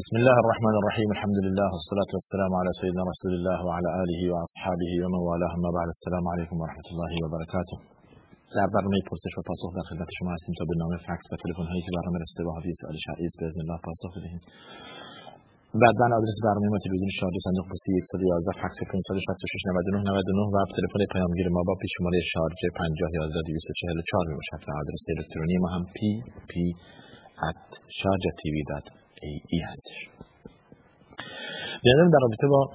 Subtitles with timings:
[0.00, 4.92] بسم الله الرحمن الرحیم الحمد لله والصلاة والسلام على سيدنا رسول الله وعلى آله وأصحابه
[5.02, 7.76] ومن والاه ما بعد السلام علیکم و رحمت الله و برکاته
[8.58, 11.66] در برنامه پرسش و پاسخ در خدمت شما هستیم تا به نام فکس و تلفن
[11.70, 14.40] هایی که برنامه رسیده با حوی سوال شرعی به اذن الله پاسخ بدهیم
[15.82, 21.02] بعد آدرس برنامه ما تلویزیون شارجه صندوق پستی 111 فکس 566 99 99 و تلفن
[21.14, 25.68] پیامگیر ما با پیش شماره شارجه 50 11 244 می باشد و آدرس الکترونی ما
[25.74, 26.10] هم پی
[26.50, 26.66] پی
[27.36, 29.98] at sharjatv.ae هستش.
[31.82, 32.70] بیادم در رابطه با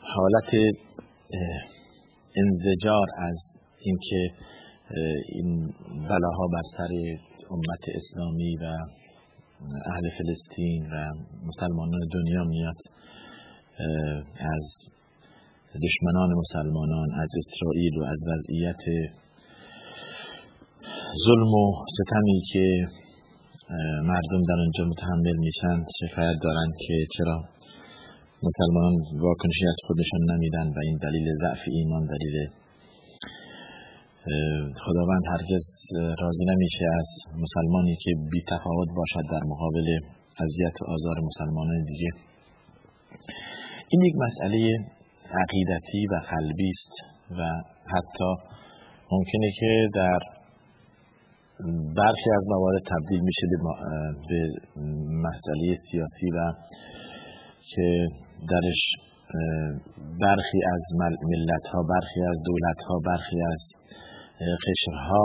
[0.00, 0.50] حالت
[2.36, 3.38] انزجار از
[3.78, 4.30] اینکه
[5.28, 5.72] این
[6.08, 6.92] بلاها بر سر
[7.50, 8.64] امت اسلامی و
[9.86, 11.12] اهل فلسطین و
[11.46, 12.76] مسلمانان دنیا میاد
[14.54, 14.64] از
[15.84, 19.12] دشمنان مسلمانان از اسرائیل و از وضعیت
[21.26, 22.88] ظلم و ستمی که
[24.10, 27.36] مردم در اونجا متحمل میشن شکایت دارند که چرا
[28.42, 32.36] مسلمانان واکنشی از خودشان نمیدن و این دلیل ضعف ایمان دلیل
[34.84, 35.66] خداوند هرگز
[36.20, 37.08] راضی نمیشه از
[37.44, 39.88] مسلمانی که بی تفاوت باشد در مقابل
[40.44, 42.10] اذیت و آزار مسلمانان دیگه.
[43.88, 44.78] این یک مسئله
[45.42, 46.94] عقیدتی و قلبی است
[47.38, 47.42] و
[47.94, 48.30] حتی
[49.12, 50.18] ممکنه که در
[51.96, 53.46] برخی از موارد تبدیل میشه
[54.28, 54.40] به
[55.26, 56.52] مسئله سیاسی و
[57.70, 58.06] که
[58.50, 58.80] درش
[60.20, 60.82] برخی از
[61.30, 63.62] ملت ها برخی از دولت ها برخی از
[64.66, 65.24] قشرها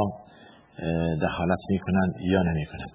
[1.22, 2.94] دخالت می‌کنند یا نمی‌کنند.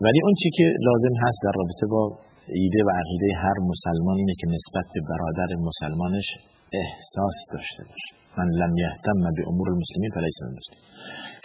[0.00, 4.34] ولی اون چی که لازم هست در رابطه با ایده و عقیده هر مسلمان اینه
[4.40, 6.24] که نسبت به برادر مسلمانش
[6.72, 8.23] احساس داشته باشه.
[8.38, 10.78] من لم یهتم به امور المسلمین فلیس من مسلم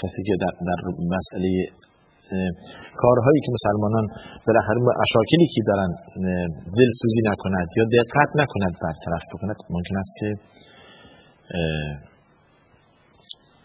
[0.01, 0.79] کسی که در, در
[1.15, 1.49] مسئله
[3.03, 4.05] کارهایی که مسلمانان
[4.47, 5.91] بالاخره اشاکلی که دارن
[6.77, 10.29] دلسوزی نکند یا دقت نکند برطرف بکند ممکن است که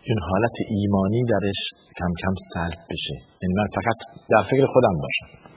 [0.08, 1.60] این حالت ایمانی درش
[1.98, 3.16] کم کم سلب بشه.
[3.42, 3.98] یعنی من فقط
[4.30, 5.53] در فکر خودم باشم.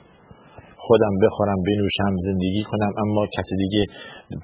[0.86, 3.82] خودم بخورم بنوشم زندگی کنم اما کسی دیگه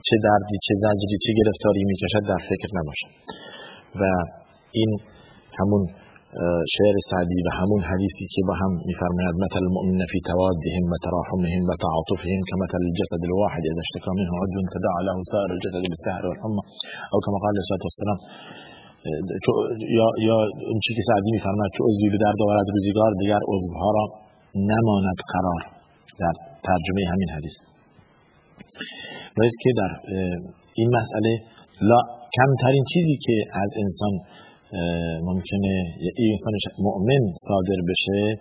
[0.08, 3.12] چه دردی چه زجری چه گرفتاری می‌کشد در فکر نباشم
[4.02, 4.04] و
[4.80, 4.92] این
[5.60, 5.84] همون
[6.76, 11.64] شعر سعدی و همون حدیثی که با هم میفرماید مثل المؤمن فی توادهم و تراحمهم
[11.70, 16.64] و تعاطفهم كمثل الجسد الواحد اذا اشتكى منه عضو تداعى له سائر الجسد بالسهر والحمى.
[17.14, 18.20] او كما قال علیه والسلام
[19.98, 20.38] یا یا
[20.72, 24.06] اون چی که سعدی میفرماید که عضوی به درد آورد روزگار دیگر عضوها را
[24.72, 25.62] نماند قرار.
[26.20, 26.34] در
[26.68, 27.56] ترجمه همین حدیث.
[29.38, 29.92] و که در
[30.74, 31.32] این مسئله
[31.82, 32.00] لا
[32.38, 34.14] کمترین چیزی که از انسان
[35.30, 35.74] ممکنه
[36.18, 38.40] این انسان مؤمن صادر بشه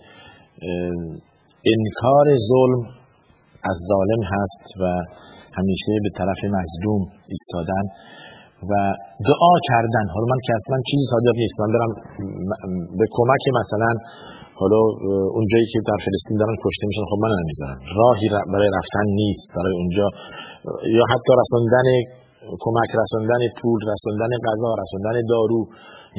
[1.75, 2.81] انکار ظلم
[3.71, 4.85] از ظالم هست و
[5.59, 7.85] همیشه به طرف مظلوم ایستادن.
[8.71, 8.73] و
[9.31, 10.05] دعا کردن.
[10.15, 11.57] حالا من که اصلا چیزی صادر نیست.
[11.63, 11.93] من برم
[13.01, 13.91] به کمک مثلا
[14.61, 14.81] حالا
[15.39, 19.49] اونجایی که در فلسطین دارن کشته میشن خب من نمی‌ذارم راهی برای رفتن نیست.
[19.57, 20.07] برای اونجا
[20.99, 21.87] یا حتی رساندن
[22.65, 25.61] کمک رساندن پول رساندن غذا رساندن دارو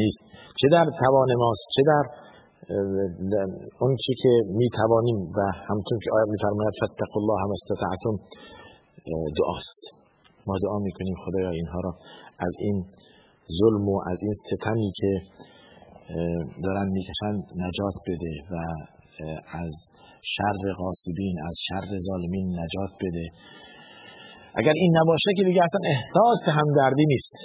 [0.01, 0.21] نیست.
[0.59, 2.05] چه در توان ماست چه در
[3.81, 5.39] اون چی که می توانیم و
[5.69, 8.15] همطور که آیت میفرماید فتقوا الله هم استطعتم
[9.39, 9.83] دعاست.
[10.47, 11.91] ما دعا می‌کنیم خدایا اینها را.
[12.39, 12.85] از این
[13.59, 15.11] ظلم و از این ستمی که
[16.63, 17.33] دارن می‌کشن
[17.65, 18.55] نجات بده و
[19.65, 19.73] از
[20.35, 23.25] شر غاصبین از شر ظالمین نجات بده.
[24.55, 27.35] اگر این نباشه که دیگه اصلا احساس همدردی نیست.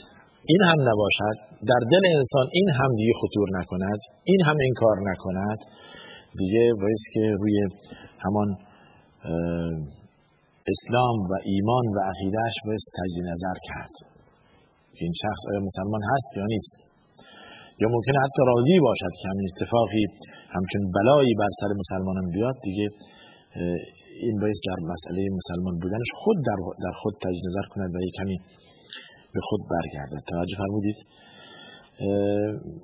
[0.53, 1.37] این هم نباشد.
[1.71, 4.01] در دل انسان این هم دیگه خطور نکند.
[4.25, 5.59] این هم این کار نکند.
[6.39, 7.57] دیگه باید که روی
[8.19, 8.49] همان
[10.73, 14.18] اسلام و ایمان و عقیدهش باید تجدید نظر کرد.
[14.99, 16.77] که این شخص آیا مسلمان هست یا نیست.
[17.83, 20.05] یا ممکنه حتی راضی باشد که همین اتفاقی
[20.57, 22.87] همچون بلایی بر سر مسلمانان بیاد دیگه
[24.25, 26.37] این باید در مسئله مسلمان بودنش خود
[26.85, 28.37] در, خود تجدید نظر کند و کمی
[29.35, 30.23] به خود برگردد.
[30.33, 30.99] توجه فرمودید.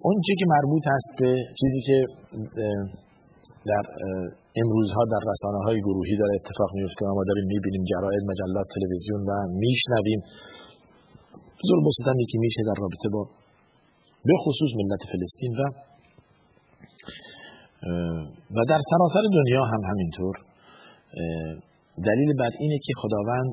[0.06, 1.30] اون چی که مربوط هست به
[1.60, 1.98] چیزی که
[3.70, 3.84] در
[4.62, 9.32] امروزها در رسانه های گروهی داره اتفاق میفته ما داریم می‌بینیم جراید مجلات تلویزیون و
[9.64, 10.20] میشنویم.
[11.68, 13.22] ظلم و ستمی که میشه در رابطه با
[14.26, 15.62] به خصوص ملت فلسطین و
[18.56, 20.34] و در سراسر دنیا هم همینطور
[22.08, 23.52] دلیل بر اینه که خداوند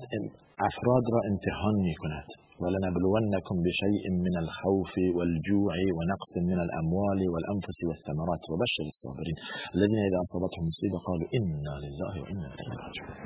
[0.69, 2.27] افراد را امتحان می کند
[2.61, 9.37] ولنبلونكم بشيء من الخوف والجوع ونقص من الأموال والأنفس والثمرات وبشر الصابرين
[9.75, 13.17] الذين إذا أصابتهم مصيبة قالوا إنا لله وإنا إليه راجعون.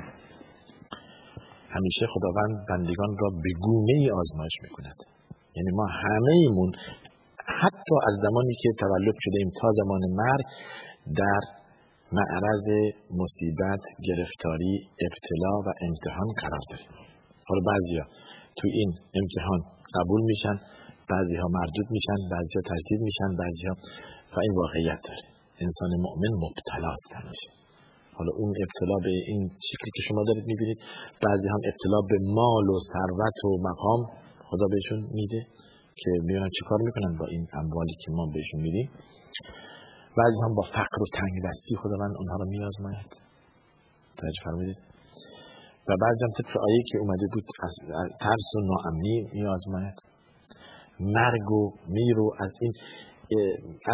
[1.74, 4.98] همیشه خداوند بندگان را به گونه ای آزمایش می‌کند.
[5.56, 6.72] یعنی ما همه ایمون
[7.62, 10.46] حتی از زمانی که تولد شده ایم تا زمان مرگ
[11.20, 11.42] در
[12.12, 12.66] معرض
[13.20, 14.74] مصیبت، گرفتاری،
[15.06, 16.90] ابتلا و امتحان قرار داریم.
[17.48, 18.04] حالا بعضیا
[18.56, 18.90] تو این
[19.20, 19.60] امتحان
[19.96, 20.56] قبول میشن
[21.10, 23.74] بعضی ها مردود میشن بعضی ها تجدید میشن بعضی ها
[24.36, 25.24] و این واقعیت داره.
[25.66, 27.65] انسان مؤمن مبتلاست همیشه.
[28.16, 30.78] حالا اون ابتلا به این شکلی که شما دارید می‌بینید
[31.24, 34.00] بعضی هم ابتلا به مال و ثروت و مقام
[34.48, 35.40] خدا بهشون میده
[36.00, 38.88] که میونن چیکار می‌کنن با این اموالی که ما بهشون میدیم.
[40.18, 43.10] بعضی هم با فقر و تنگ دستی خدا من اونها رو میازماید
[44.18, 44.78] توجه فرمودید.
[45.88, 47.74] و بعضی هم طبق آیه که اومده بود از
[48.20, 49.98] ترس و ناامنی میازماید
[51.00, 52.72] مرگ و میر و از این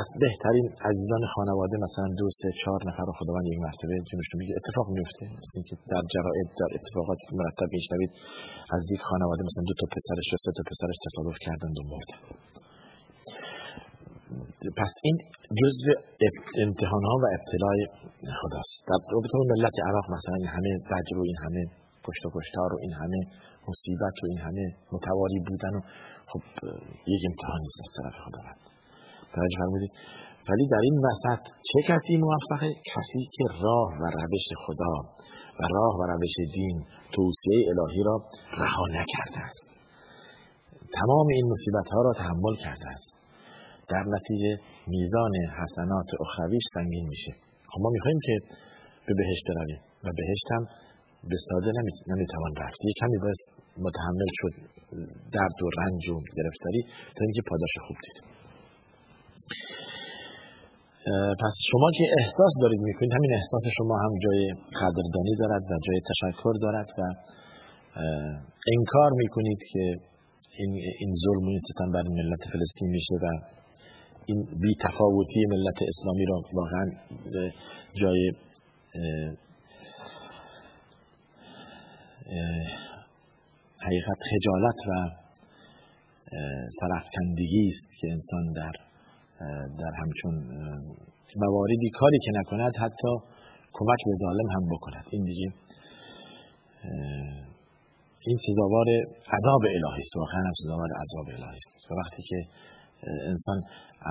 [0.00, 4.54] از بهترین عزیزان خانواده مثلا دو سه چهار نفر رو خداوند یک مرتبه جنوش میگه
[4.60, 8.10] اتفاق میفته مثل که در جرائد در اتفاقات مرتب میشنوید
[8.76, 12.20] از یک خانواده مثلا دو تا پسرش و سه تا پسرش تصادف کردند و مردن
[14.80, 15.16] پس این
[15.60, 15.86] جزء
[16.64, 17.80] امتحان ها و ابتلای
[18.40, 18.78] خداست.
[18.88, 21.62] در رابطه ملت عراق مثلا این همه زجر و این همه
[22.06, 23.20] پشت و پشتار و این همه
[23.68, 25.80] مصیبت و این همه متواری بودن و
[26.30, 26.42] خب
[27.14, 28.71] یک امتحانی است از طرف خداوند.
[29.34, 29.92] توجه فرمودید.
[30.48, 34.94] ولی در این وسط چه کسی موفقه؟ کسی که راه و روش خدا
[35.58, 36.76] و راه و روش دین
[37.14, 38.16] توصیه الهی را
[38.62, 39.66] رها نکرده است.
[40.98, 43.12] تمام این مصیبت ها را تحمل کرده است.
[43.88, 44.52] در نتیجه
[44.86, 47.32] میزان حسنات اخرویش سنگین میشه.
[47.70, 48.34] خب ما می‌خوایم که
[49.06, 50.62] به بهشت برویم و بهشت هم
[51.30, 51.70] به ساده
[52.10, 52.78] نمی‌توان رفت.
[52.84, 53.40] یه کمی باید
[53.86, 54.54] متحمل شد
[55.36, 56.80] درد و رنج و گرفتاری
[57.16, 58.41] تا اینکه پاداش خوب دید.
[61.42, 64.40] پس شما که احساس دارید می‌کنید همین احساس شما هم جای
[64.80, 67.00] قدردانی دارد و جای تشکر دارد و
[68.76, 69.96] انکار می‌کنید که
[70.58, 70.70] این,
[71.00, 73.26] این ظلم و این ستم بر ملت فلسطین میشه و
[74.26, 76.86] این بی تفاوتی ملت اسلامی را واقعا
[78.00, 78.32] جای
[83.86, 85.10] حقیقت خجالت و
[86.80, 88.91] سرفکندگی است که انسان در
[89.80, 90.34] در همچون
[91.36, 93.12] مواردی کاری که نکند حتی
[93.72, 95.06] کمک به ظالم هم بکند.
[95.10, 95.48] این دیگه
[98.28, 98.88] این سزاوار
[99.36, 100.16] عذاب الهی است.
[100.16, 101.90] واقعا هم سزاوار عذاب الهی است.
[101.90, 102.38] و وقتی که
[103.32, 103.58] انسان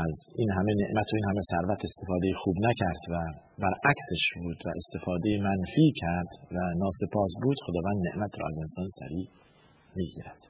[0.06, 3.16] از این همه نعمت و این همه ثروت استفاده خوب نکرد و
[3.64, 9.28] برعکسش بود و استفاده منفی کرد و ناسپاس بود خداوند نعمت را از انسان سریع
[9.96, 10.42] می‌گیرد.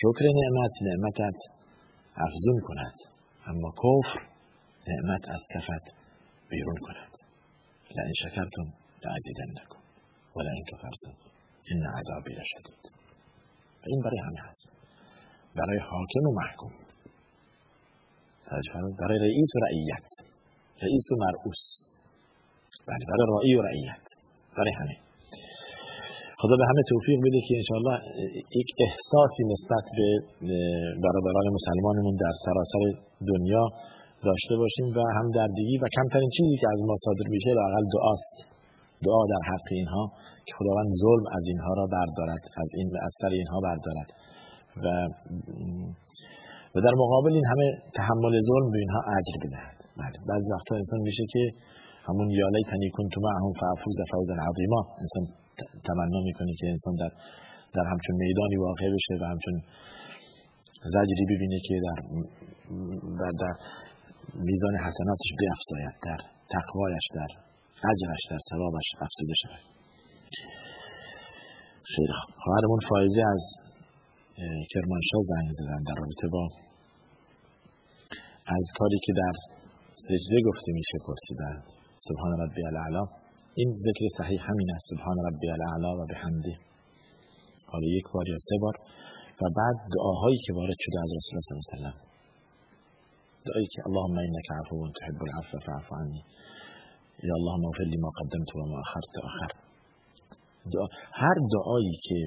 [0.00, 1.38] شکر نعمت نعمتت
[2.26, 2.96] افزون کند.
[3.46, 4.20] اما کفر
[4.88, 5.96] نعمت از کفت
[6.48, 7.12] بیرون کند.
[7.96, 8.68] لئن شکرتم
[9.04, 9.80] لازیدنکم
[10.36, 11.14] ولئن کفرتم
[11.70, 12.92] این عذابی لشدید.
[13.86, 14.68] این برای همه هست.
[15.56, 16.72] برای حاکم و محکوم.
[18.98, 20.10] برای رئیس و رعیت.
[20.82, 21.62] رئیس و مرعوس.
[22.88, 24.06] بله برای رایی و رعیت.
[24.56, 25.05] برای همه.
[26.42, 27.96] خدا به همه توفیق بده که انشاءالله
[28.60, 30.08] یک احساسی نسبت به
[31.04, 32.82] برادران مسلمانمون در سراسر
[33.30, 33.64] دنیا
[34.28, 38.36] داشته باشیم و هم دردگی و کمترین چیزی که از ما صادر میشه لاقل دعاست.
[39.06, 40.04] دعا در حق اینها
[40.46, 44.08] که خداوند ظلم از اینها را بردارد از این از سر اینها بردارد.
[44.84, 44.86] و
[46.74, 47.66] و در مقابل این همه
[47.98, 49.78] تحمل ظلم به اینها اجر بدهد.
[50.00, 51.42] بله بعضی وقتا انسان میشه که
[52.08, 54.80] همون یالی تنی کنت معهم فافوز فوزا عظیما.
[55.04, 55.24] انسان
[55.86, 57.12] تمنا می‌کنه که انسان در
[57.74, 59.56] در همچون میدانی واقع بشه و همچون
[60.94, 62.00] زجری ببینه که در
[63.20, 63.54] در, در
[64.34, 66.20] میزان حسناتش بیافزاید در
[66.54, 67.30] تقوایش در
[67.92, 69.64] اجرش در ثوابش افزوده شود.
[71.94, 73.44] خیلی خواهرمون فایزه از
[74.72, 76.48] کرمانشاه زنگ زدن در رابطه با
[78.46, 79.32] از کاری که در
[80.06, 81.56] سجده گفته میشه پرسیدن.
[82.08, 83.04] سبحان ربی الاعلا
[83.60, 84.86] این ذکر صحیح همین است.
[84.92, 86.54] سبحان ربی الاعلا و به حمده
[87.72, 88.76] حالا یک بار یا سه بار.
[89.40, 92.06] و بعد دعاهایی که وارد شده از رسول الله صلی الله علیه و
[93.46, 96.22] دعایی که اللهم انک عفو تحب العفو فاعف عنی.
[97.28, 99.50] یا اللهم اغفر ما قدمت و ما اخرت آخر.
[100.72, 100.86] دعا
[101.22, 102.18] هر دعایی که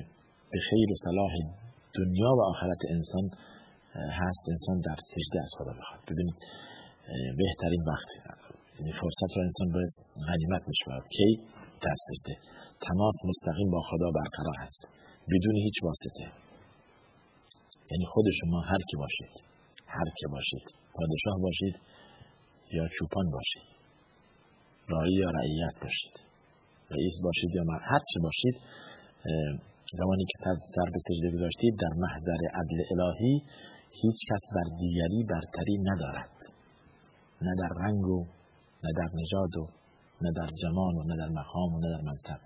[0.51, 1.33] به خیر و صلاح
[1.97, 3.25] دنیا و آخرت انسان
[4.21, 6.01] هست انسان در سجده از خدا بخواد.
[6.09, 6.37] ببینید
[7.41, 8.09] بهترین وقت
[8.79, 9.93] یعنی فرصت رو انسان باید
[10.27, 11.29] غنیمت می‌شود کی؟
[11.81, 11.95] در
[12.87, 14.81] تماس مستقیم با خدا برقرار هست
[15.31, 16.25] بدون هیچ واسطه.
[17.91, 19.33] یعنی خود شما هر کی باشید.
[19.87, 20.65] هر کی باشید.
[20.97, 21.75] پادشاه باشید
[22.71, 23.67] یا چوپان باشید.
[24.87, 26.15] رایی یا رعیت باشید.
[26.91, 28.55] رئیس باشید یا هر چی باشید
[29.99, 30.35] زمانی که
[30.75, 33.43] سر به سجده گذاشتید در محضر عدل الهی
[34.01, 36.35] هیچ کس بر دیگری برتری ندارد.
[37.41, 38.25] نه در رنگ و
[38.83, 39.65] نه در نژاد و
[40.21, 42.41] نه در جمال و نه در مقام و نه در منصب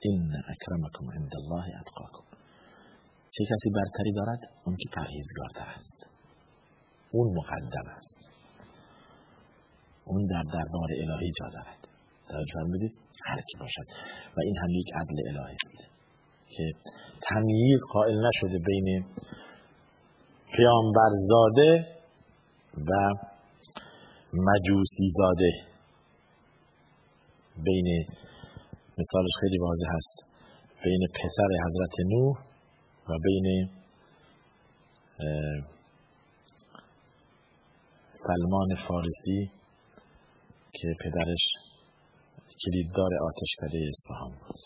[0.00, 2.30] این اکرمکم عند الله اتقاکم
[3.30, 6.06] چه کسی برتری دارد؟ اون که پرهیزگارتر است.
[7.12, 8.30] اون مقدم است.
[10.04, 11.88] اون در دربار الهی جا دارد.
[12.28, 12.92] توجه فرمودید
[13.24, 13.88] هر کی باشد.
[14.36, 15.90] و این هم یک عدل الهی است
[16.56, 16.72] که
[17.22, 19.04] تمییز قائل نشده بین
[20.52, 21.86] پیامبرزاده
[22.76, 23.14] و
[24.32, 25.50] مجوسی زاده
[27.64, 28.06] بین
[28.98, 30.24] مثالش خیلی واضح هست.
[30.84, 32.36] بین پسر حضرت نوح
[33.08, 33.70] و بین
[38.14, 39.50] سلمان فارسی
[40.72, 41.44] که پدرش
[42.64, 44.60] کلیددار آتشکده اصفهان بود.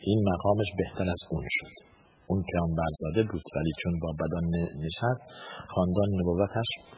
[0.00, 1.88] این مقامش بهتر از اون شد.
[2.26, 2.44] اون
[2.76, 4.44] برزاده بود ولی چون با بدان
[4.84, 5.24] نشست
[5.68, 6.97] خاندان نبوتش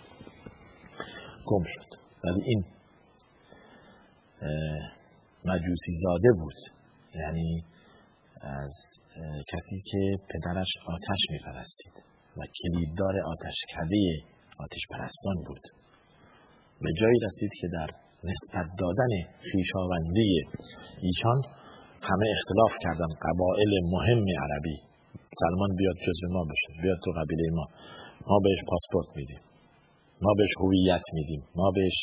[1.51, 1.91] گم شد.
[2.25, 2.65] ولی این
[5.45, 6.59] مجوسی زاده بود.
[7.15, 7.65] یعنی
[8.43, 8.75] از
[9.53, 11.95] کسی که پدرش آتش میپرستید
[12.37, 14.03] و کلیددار آتشکده
[14.65, 15.65] آتش پرستان بود.
[16.83, 17.91] به جایی رسید که در
[18.31, 19.13] نسبت دادن
[19.53, 20.33] خیشاوندی
[21.03, 21.39] ایشان
[22.03, 24.77] همه اختلاف کردن قبائل مهم عربی.
[25.43, 27.65] سلمان بیاد جزو ما بشه بیاد تو قبیله ما.
[28.27, 29.50] ما بهش پاسپورت میدیم.
[30.25, 31.43] ما بهش هویت میدیم.
[31.57, 31.99] ما بهش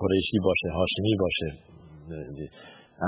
[0.00, 1.48] قریشی باشه هاشمی باشه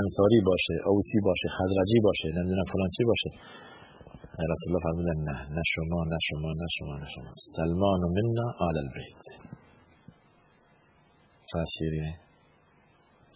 [0.00, 3.30] انصاری باشه اوسی باشه خزرجی باشه نمی‌دونم فلان چی باشه.
[4.52, 7.30] رسول الله فرمودن نه نه شما نه شما نه شما نه شما.
[7.56, 9.22] سلمان و منا آل البیت.
[11.48, 12.14] چه شیریه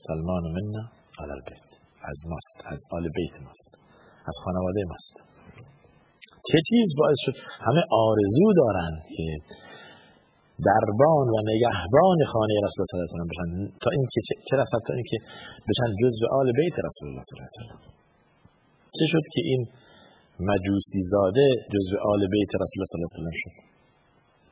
[0.07, 0.85] سلمان و منا
[1.23, 1.69] آل البیت.
[2.11, 3.71] از ماست از آل بیت ماست.
[4.29, 5.36] از خانواده ماست.
[6.49, 7.37] چه چیز باعث شد؟
[7.67, 9.27] همه آرزو دارن که
[10.69, 13.51] دربان و نگهبان خانه رسول الله صلی الله علیه و بشن.
[13.83, 15.19] تا اینکه چه رسد تا اینکه
[15.69, 17.97] بشن جزء آل بیت رسول الله صلی الله علیه و
[18.97, 19.63] چه شد که این
[20.51, 23.57] مجوسی زاده جزء آل بیت رسول الله صلی الله علیه و شد؟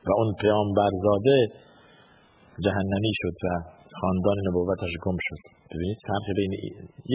[0.07, 1.37] و اون پیامبر زاده
[2.65, 3.47] جهنمی شد و
[3.99, 5.43] خاندان نبوتش گم شد.
[5.71, 6.51] ببینید فرق بین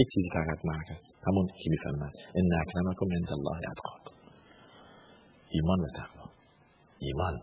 [0.00, 0.88] یک چیزی فقط مرگ
[1.26, 4.09] همون که می‌فهمد ان اکرمکم عند الله اتقاکم.
[5.50, 6.26] ایمان و تقوا.
[6.98, 7.36] ایمان.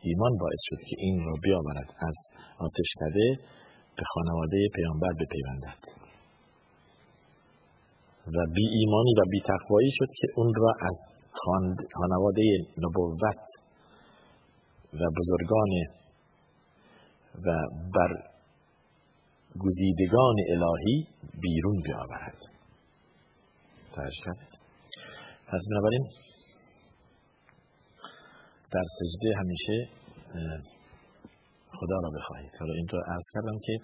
[0.00, 2.16] ایمان باعث شد که این را بیاورد از
[2.58, 3.26] آتشکده
[3.96, 5.82] به خانواده پیامبر بپیوندد.
[8.34, 10.96] و بی ایمانی و بی تقوایی شد که اون را از
[11.94, 12.42] خانواده
[12.78, 13.44] نبوت
[14.92, 15.70] و بزرگان
[17.44, 17.48] و
[17.94, 18.12] بر
[19.58, 21.06] گزیدگان الهی
[21.42, 22.38] بیرون بیاورد.
[23.94, 24.58] توجه کردید
[25.48, 26.04] پس بنابراین
[28.76, 29.76] در سجده همیشه
[31.78, 32.52] خدا را بخواهید.
[32.60, 33.74] حالا این رو عرض کردم که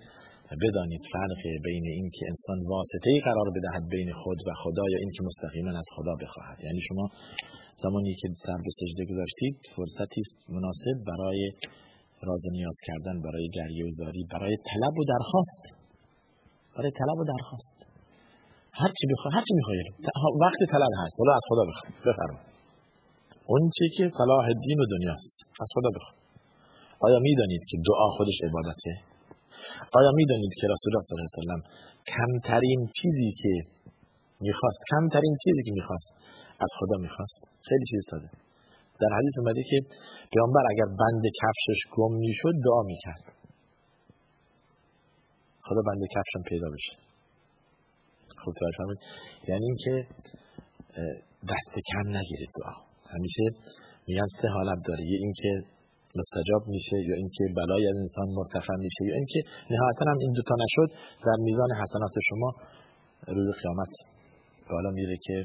[0.64, 4.98] بدانید فرق بین این که انسان واسطه ای قرار بدهد بین خود و خدا یا
[5.02, 6.58] این که مستقیما از خدا بخواهد.
[6.66, 7.04] یعنی شما
[7.84, 11.40] زمانی که سر به سجده گذاشتید فرصتی است مناسب برای
[12.28, 15.62] راز نیاز کردن برای گریه و زاری برای طلب و درخواست.
[16.76, 17.78] برای طلب و درخواست.
[18.80, 19.86] هر چی بخواد هر چی می‌خواید
[20.44, 21.16] وقت طلب هست.
[21.20, 22.51] حالا از خدا بخواید بفرمایید.
[23.52, 26.18] اون چی که صلاح دین و دنیاست از خدا بخواد.
[27.06, 28.92] آیا می‌دانید که دعا خودش عبادته؟
[29.98, 31.62] آیا می‌دانید که رسول الله صلی الله علیه و سلم
[32.14, 33.52] کمترین چیزی که
[34.46, 36.08] می‌خواست کمترین چیزی که می‌خواست
[36.64, 38.28] از خدا می‌خواست؟ خیلی چیز ساده
[39.00, 39.78] در حدیث اومده که
[40.32, 43.24] پیامبر اگر بند کفشش گم می‌شد دعا می‌کرد.
[45.66, 46.94] خدا بند کفشم پیدا بشه.
[48.42, 48.64] خب تو
[49.48, 49.94] یعنی اینکه
[51.52, 52.91] دست کم نگیرید دعا.
[53.14, 53.44] همیشه
[54.06, 55.02] میگن سه حالت داره.
[55.12, 55.50] یه اینکه
[56.18, 59.40] مستجاب میشه یا اینکه بلای از انسان مرتفع میشه یا اینکه
[59.70, 60.88] نهایتا هم این دوتا نشد
[61.26, 62.50] در میزان حسنات شما
[63.36, 63.92] روز قیامت
[64.70, 65.36] بالا میره که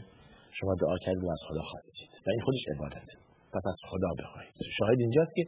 [0.59, 2.11] شما دعا کردید و از خدا خواستید.
[2.25, 3.09] و این خودش عبادت.
[3.53, 4.53] پس از خدا بخواهید.
[4.77, 5.43] شاهد اینجاست که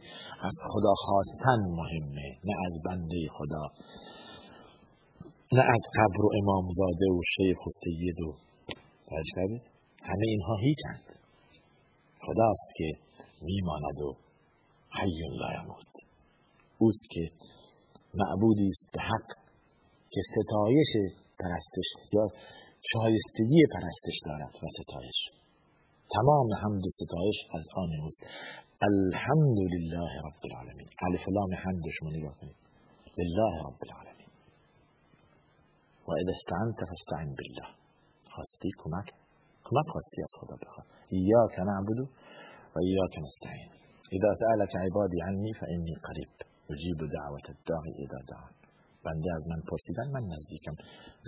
[0.48, 3.64] از خدا خواستن مهمه نه از بنده خدا.
[5.52, 8.30] نه از قبر و امامزاده و شیخ و سید و
[10.02, 11.19] همه اینها هیچند.
[12.26, 12.88] خداست که
[13.42, 14.16] میماند و
[14.98, 15.94] حی لا یموت
[16.78, 17.30] اوست که
[18.14, 19.28] معبودی است به حق
[20.12, 20.92] که ستایش
[21.40, 22.26] پرستش یا
[22.92, 25.18] شایستگی پرستش دارد و ستایش.
[26.16, 28.22] تمام حمد و ستایش از آن اوست.
[28.82, 30.88] الحمد لله رب العالمین.
[31.06, 32.56] الف لام حمد شما نگاه کنید.
[33.18, 34.30] لله رب العالمین.
[36.08, 37.68] و اذا استعنت فاستعن بالله.
[38.30, 39.19] خواستی کمک
[39.70, 40.86] کمک خواستی از خدا بخواد
[41.16, 41.98] ایاک نعبد
[42.74, 43.70] و ایاک نستعین.
[44.16, 46.32] اذا سألك عبادی عنی فانی قریب.
[46.72, 48.52] اجیب دعوت الداعی اذا دعان.
[49.06, 50.74] بنده از من پرسیدن من نزدیکم.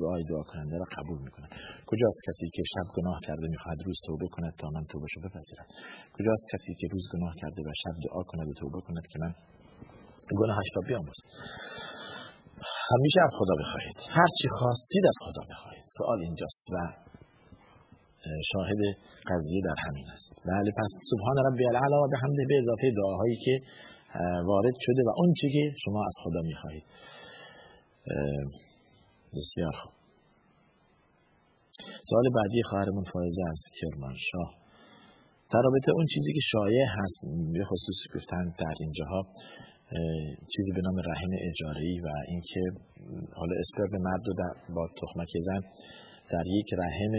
[0.01, 1.51] دعای دعا کننده را قبول می‌کنم.
[1.91, 5.67] کجاست کسی که شب گناه کرده می‌خواد روز توبه کند تا من توبه شو بپذیرم؟
[6.17, 9.33] کجاست کسی که روز گناه کرده و شب دعا کند و توبه کند که من
[10.41, 11.19] گناهش را بیاموز
[12.93, 13.97] همیشه از خدا بخواهید.
[14.19, 15.85] هر چی خواستید از خدا بخواهید.
[15.99, 16.77] سوال اینجاست و
[18.52, 18.81] شاهد
[19.31, 20.33] قضیه در همین است.
[20.47, 23.55] بله پس سبحان ربی العلا و به حمده به اضافه دعاهایی که
[24.47, 26.85] وارد شده و اون چی که شما از خدا می‌خواهید.
[29.37, 29.93] بسیار خوب.
[32.09, 34.50] سوال بعدی خواهرمون فایزه است کرمانشاه.
[35.52, 37.19] در رابطه اون چیزی که شایع هست
[37.52, 39.21] به خصوص گفتن در اینجاها
[40.57, 42.61] چیزی به نام رحم اجاری و اینکه
[43.37, 44.35] حالا اسپرم مرد رو
[44.75, 45.61] با تخمک زن
[46.33, 47.15] در یک رحم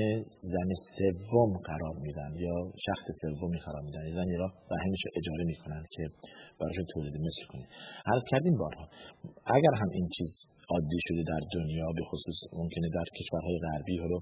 [0.53, 2.55] زن سوم قرار میدن یا
[2.85, 4.11] شخص سومی قرار میدن.
[4.11, 6.03] زنی را رحمش رو اجاره می‌کنند که
[6.59, 7.65] براش تولید مثل کنه
[8.05, 8.85] عرض کردیم بارها
[9.45, 10.31] اگر هم این چیز
[10.69, 14.19] عادی شده در دنیا به خصوص ممکنه در کشورهای غربی حالا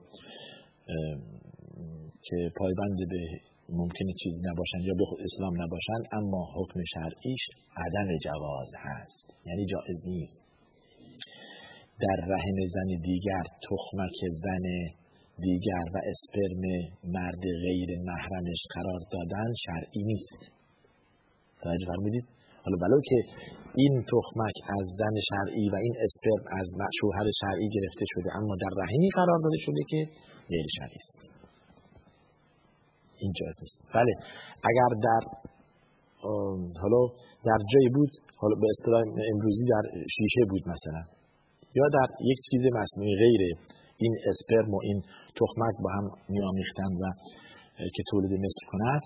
[2.28, 3.22] که پایبند به
[3.70, 7.44] ممکنه چیزی نباشن یا به اسلام نباشن اما حکم شرعیش
[7.78, 9.26] عدم جواز هست.
[9.46, 10.51] یعنی جائز نیست.
[12.06, 14.66] در رحم زن دیگر تخمک زن
[15.46, 16.64] دیگر و اسپرم
[17.16, 20.40] مرد غیر محرمش قرار دادن شرعی نیست.
[21.64, 22.26] توجه فرمودید؟
[22.64, 23.20] حالا بلو که
[23.76, 26.68] این تخمک از زن شرعی و این اسپرم از
[27.00, 30.00] شوهر شرعی گرفته شده اما در رحمی قرار داده شده که
[30.50, 31.22] غیر شرعی است.
[33.22, 33.80] این جایز نیست.
[33.96, 34.14] بله
[34.70, 35.24] اگر در
[36.82, 37.02] حالا
[37.46, 39.02] در جایی بود حالا به اصطلاح
[39.34, 41.21] امروزی در شیشه بود مثلا.
[41.76, 43.42] یا در یک چیز مصنوعی غیر
[43.98, 45.02] این اسپرم و این
[45.40, 47.04] تخمک با هم میامیختند و
[47.96, 49.02] که تولید مثل کند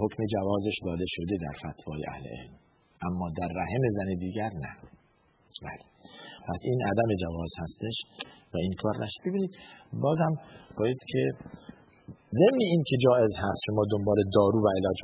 [0.00, 2.54] حکم جوازش داده شده در فتوای اهل علم.
[3.08, 4.72] اما در رحم زن دیگر نه.
[5.62, 5.84] بله.
[6.48, 7.96] پس این عدم جواز هستش
[8.54, 9.20] و این کار نشد.
[9.26, 9.50] ببینید
[10.02, 10.34] بازم
[10.78, 11.22] باید که
[12.40, 14.98] ضمن این که جایز هست شما دنبال دارو و علاج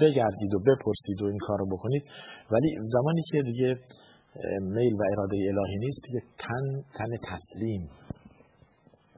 [0.00, 2.04] بگردید و بپرسید و این کار رو بکنید
[2.50, 3.76] ولی زمانی که دیگه
[4.60, 7.88] میل و اراده الهی نیست که تن تن تسلیم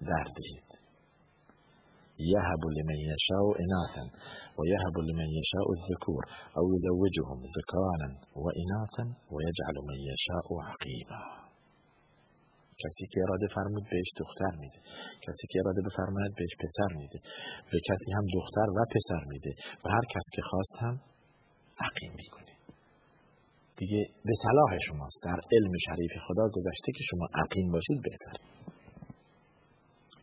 [0.00, 0.64] دردید
[2.18, 4.04] یهب لمن یشاء اناثا
[4.58, 6.22] و یهب لمن یشاء الذکور
[6.56, 8.08] او یزوجهم ذکارا
[8.42, 11.22] و اناثا و یجعل من یشاء عقیما.
[12.82, 14.78] کسی که اراده فرمود بهش دختر میده.
[15.26, 17.18] کسی که اراده بفرماید بهش پسر میده.
[17.72, 19.52] به کسی هم دختر و پسر میده.
[19.84, 21.00] و هر کس که خواست هم
[21.78, 22.43] عقیم می‌کنه
[23.76, 25.18] دیگه به صلاح شماست.
[25.22, 28.36] در علم شریف خدا گذشته که شما عقیم باشید بهتر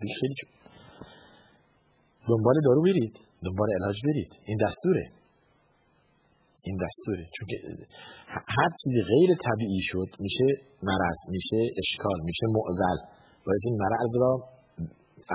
[0.01, 0.35] دیگه خیلی
[2.29, 3.13] دنبال دارو برید
[3.45, 4.31] دنبال علاج برید.
[4.45, 5.05] این دستوره.
[6.63, 7.25] این دستوره.
[7.35, 7.57] چون که
[8.57, 10.47] هر چیزی غیر طبیعی شد میشه
[10.89, 12.97] مرض میشه اشکال میشه معزل
[13.45, 14.31] باید این مرض را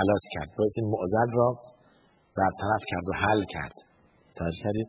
[0.01, 0.51] علاج کرد.
[0.59, 1.49] باید این معزل را
[2.39, 3.77] برطرف کرد و حل کرد.
[4.37, 4.89] توجه کردید؟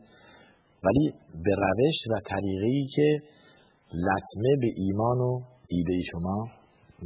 [0.84, 1.04] ولی
[1.44, 3.08] به روش و طریقی که
[4.06, 5.32] لطمه به ایمان و
[5.68, 6.38] ایده شما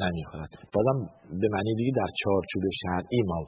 [0.02, 0.52] نمی‌خورد.
[0.74, 0.98] بازم
[1.40, 3.40] به معنی دیگه در چارچوب شرعی ما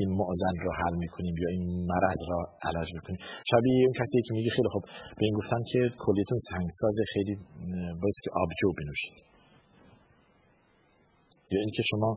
[0.00, 3.20] این معزن را حل می‌کنیم یا این مرض را علاج می‌کنیم.
[3.50, 4.82] شبیه اون کسی که میگه خیلی خب
[5.18, 7.34] به این گفتن که کلیتون سنگساز خیلی
[8.00, 9.16] باید که آبجو بنوشید.
[11.52, 12.10] یا اینکه شما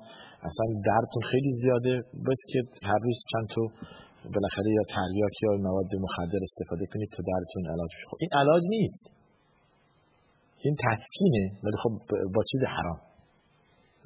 [0.47, 1.93] اصلا دردتون خیلی زیاده
[2.25, 3.61] باید که هر روز چند تو
[4.33, 8.05] بالاخره یا تریاک یا مواد مخدر استفاده کنید تا درتون علاج بشه.
[8.11, 9.05] خب این علاج نیست.
[10.65, 11.93] این تسکینه ولی خب
[12.35, 12.99] با چیز حرام.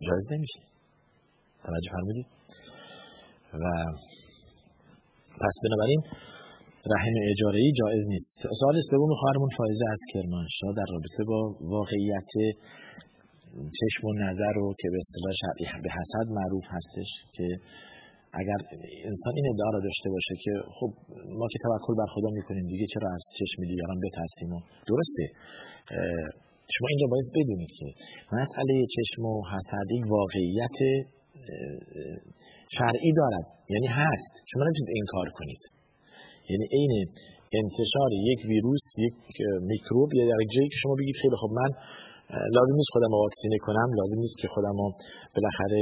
[0.08, 0.60] جایز نمیشه.
[1.63, 2.28] توجه فرمودید.
[3.62, 3.65] و
[5.41, 6.02] پس بنابراین
[6.93, 8.47] رحم اجاره ای جایز نیست.
[8.60, 11.39] سوال سوم خواهرمون فایزه از کرمانشاه در رابطه با
[11.76, 12.32] واقعیت
[13.78, 17.47] چشم و نظر رو که به اصطلاح به حسد معروف هستش که
[18.41, 18.60] اگر
[19.10, 20.91] انسان این ادعا را داشته باشه که خب
[21.39, 24.60] ما که توکل بر خدا می‌کنیم دیگه چرا از چشم دیگران بترسیم و
[24.91, 25.26] درسته.
[26.74, 27.86] شما این رو باید بدونید که
[28.41, 30.78] مسئله چشم و حسد این واقعیت
[32.78, 33.46] شرعی دارد.
[33.74, 34.34] یعنی هست.
[34.52, 35.63] شما نمی‌تونید انکار کنید.
[36.50, 36.93] یعنی عین
[37.62, 39.15] انتشار یک ویروس یک
[39.72, 41.72] میکروب یا در جایی که شما بگید خیلی خب من
[42.56, 44.76] لازم نیست خودم واکسینه کنم لازم نیست که خودم
[45.36, 45.82] بالاخره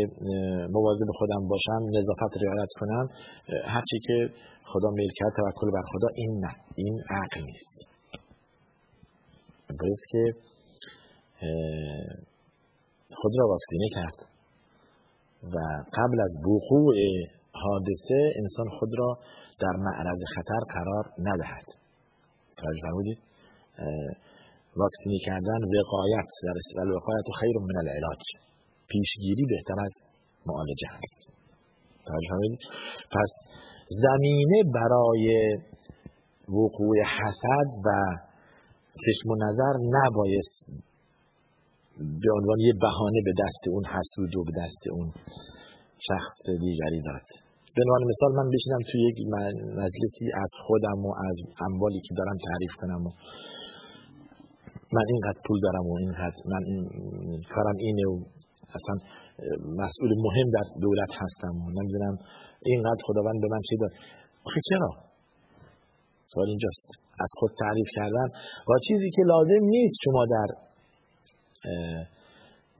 [0.76, 3.06] مواظب خودم باشم نظافت رعایت کنم.
[3.64, 4.30] هرچی که
[4.64, 7.78] خدا میل کرد توکل بر خدا این نه این عقل نیست.
[9.80, 10.24] باید که
[13.14, 14.20] خود را واکسینه کرد
[15.54, 15.58] و
[15.98, 16.96] قبل از وقوع
[17.54, 19.18] حادثه انسان خود را
[19.60, 21.66] در معرض خطر قرار ندهد.
[22.58, 23.20] توجه فرمودید؟
[24.76, 26.30] واکسینی کردن وقایت
[26.78, 28.24] در وقایت خیر من العلاج.
[28.92, 29.94] پیشگیری بهتر از
[30.48, 31.20] معالجه هست
[33.16, 33.32] پس
[33.90, 35.58] زمینه برای
[36.50, 37.90] وقوع حسد و
[39.04, 40.66] چشم و نظر نبایست
[41.98, 45.12] به عنوان یه بهانه به دست اون حسود و به دست اون
[46.10, 47.28] شخص دیگری داد.
[47.76, 49.18] به عنوان مثال من بشینم توی یک
[49.84, 53.10] مجلسی از خودم و از اموالی که دارم تعریف کنم و
[54.96, 56.82] من اینقدر پول دارم و اینقدر من این
[57.56, 58.16] کارم اینه و
[58.78, 58.96] اصلا
[59.84, 62.16] مسئول مهم در دولت هستم و نمی‌دونم
[62.62, 63.92] اینقدر خداوند به من چی داد.
[64.48, 64.90] آخه چرا؟
[66.34, 66.88] سوال اینجاست.
[67.20, 68.28] از خود تعریف کردن
[68.70, 70.50] و چیزی که لازم نیست شما در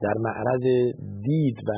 [0.04, 0.64] در معرض
[1.26, 1.72] دید و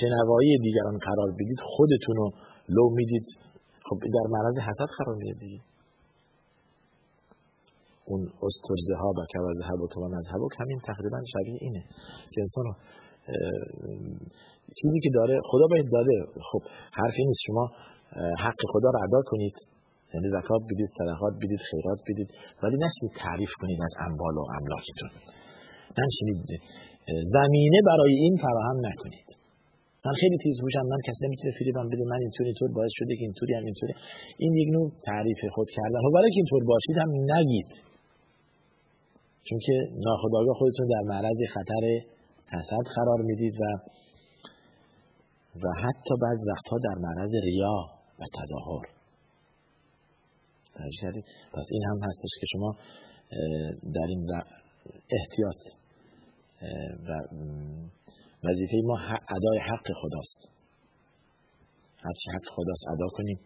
[0.00, 2.30] شنوایی دیگران قرار بدید خودتون رو
[2.68, 3.26] لو می‌دید.
[3.88, 5.62] خب در معرض حسد قرار می‌دید
[8.08, 9.20] اون استرزه ها و
[9.94, 11.82] ها و از هبک همین تقریبا شبیه اینه.
[12.32, 12.66] که انسان
[14.78, 16.16] چیزی که داره خدا باید داده.
[16.48, 16.62] خب
[16.98, 17.42] حرفی نیست.
[17.46, 17.64] شما
[18.44, 19.56] حق خدا رو ادا کنید.
[20.14, 22.28] یعنی زکات بدید صدقات بدید خیرات بدید.
[22.62, 25.10] ولی نشید تعریف کنید از اموال و املاکتون.
[26.00, 26.48] نشید
[27.36, 29.28] زمینه برای این فراهم نکنید.
[30.06, 32.04] من خیلی تیز بوشم من کسی نمی‌تونه فریبم بده.
[32.12, 33.94] من اینطور اینطور باعث شده که اینطوری هم اینطوری.
[34.42, 36.00] این یک نوع تعریف خود کردن.
[36.06, 37.68] و برای که اینطور باشید هم نگید.
[39.48, 41.84] چون که ناخداگاه خودتون در معرض خطر
[42.46, 43.64] حسد قرار می‌دید و
[45.62, 47.76] و حتی بعض وقتها در معرض ریا
[48.18, 48.86] و تظاهر.
[51.52, 52.76] پس این هم هستش که شما
[53.94, 54.26] در این
[55.10, 55.62] احتیاط
[57.08, 57.10] و
[58.48, 60.48] وظیفه ما ادای حق خداست.
[61.96, 63.40] هرچی حق خداست ادا کنیم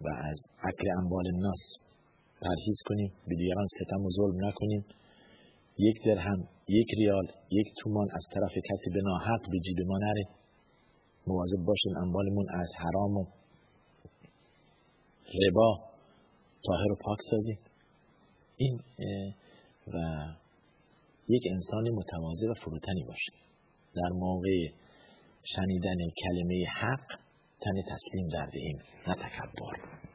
[0.00, 1.85] و از اکل اموال الناس
[2.40, 4.84] پرهیز کنیم به دیگران ستم و ظلم نکنیم.
[5.78, 10.24] یک درهم یک ریال یک تومان از طرف کسی به ناحق به جیب ما نره.
[11.26, 13.26] مواظب باشیم اموالمون از حرام و
[15.46, 15.80] ربا
[16.66, 17.58] طاهر و پاک سازیم
[18.56, 18.80] این
[19.94, 19.98] و
[21.28, 23.32] یک انسان متواضع و فروتنی باشه.
[23.94, 24.58] در موقع
[25.54, 27.18] شنیدن کلمه حق
[27.60, 30.06] تن تسلیم در دهیم نه تکبر.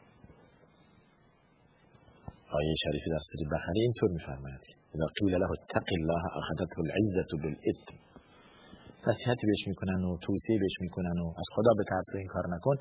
[2.57, 4.63] آیه شریفی در سری بخری اینطور میفرماید.
[4.95, 7.97] اذا قیل له اتق الله اخذته العزه بالاثم
[9.07, 12.75] نصیحتی بهش می‌کنن و توصیه بهش می‌کنن و از خدا به ترس این کار نکن.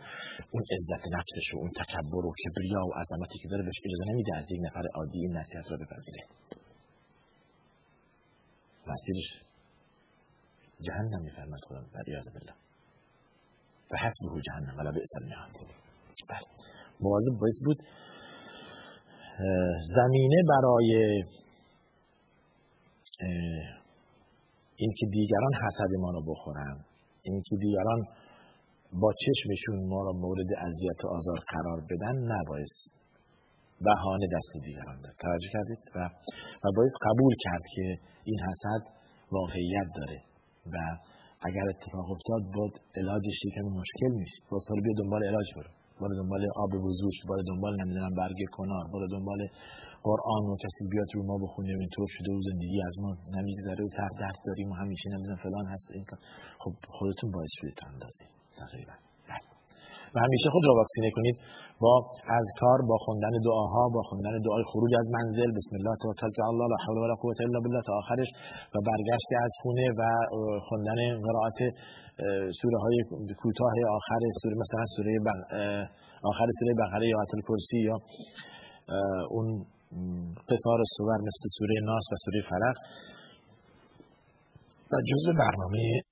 [0.51, 4.37] اون عزت نفسش و اون تکبر و کبریا و عظمتی که داره بهش اجازه نمیده
[4.37, 6.23] از یک نفر عادی این نصیحت رو بپذیره.
[8.91, 9.29] مسیرش
[10.87, 12.55] جهنم میفرماد خدا عیاذ بالله.
[13.91, 15.53] و حسبه جهنم ولا بئس المهاد
[16.29, 16.47] بله.
[17.01, 17.79] مواظب باید بود
[19.97, 21.23] زمینه برای
[24.77, 26.85] اینکه دیگران حسد ما رو بخورن
[27.23, 28.01] اینکه دیگران
[28.93, 32.69] با چشمشون ما رو مورد اذیت و آزار قرار بدن نباید
[33.81, 35.15] بهانه دست دیگران داد.
[35.25, 35.99] توجه کردید؟ و
[36.65, 37.85] و باید قبول کرد که
[38.25, 38.83] این حسد
[39.33, 40.19] واقعیت داره
[40.73, 40.77] و
[41.49, 46.15] اگر اتفاق افتاد بود علاجش یکم مشکل میشه با سال بیا دنبال علاج برو برو
[46.21, 49.41] دنبال آب وضوش برو دنبال نمی‌دونم برگ کنار برو دنبال
[50.09, 53.89] قرآن و کسی بیاد رو ما بخونه اینطور شده و زندگی از ما نمیگذره و
[53.97, 56.05] سر درد داریم و همیشه نمی‌دونم فلان هست این
[56.63, 57.87] خب خودتون باعث شده تا
[58.61, 59.10] تقریبا.
[60.15, 61.37] و همیشه خود را واکسینه کنید
[61.83, 61.93] با
[62.41, 65.51] از کار با خوندن دعاها با خوندن دعای خروج از منزل.
[65.59, 68.31] بسم الله توکلت علی الله لا حول ولا قوه الا بالله تا آخرش.
[68.75, 70.03] و برگشت از خونه و
[70.69, 71.59] خوندن قرائت
[72.61, 72.97] سوره های
[73.43, 75.13] کوتاه آخر سوره مثلا سوره
[76.31, 77.97] آخر سوره بقره یا آیت کرسی یا
[79.31, 79.47] اون
[80.51, 82.77] قصار سور مثل سوره ناس و سوره فلق
[84.93, 86.03] و جزء برنامه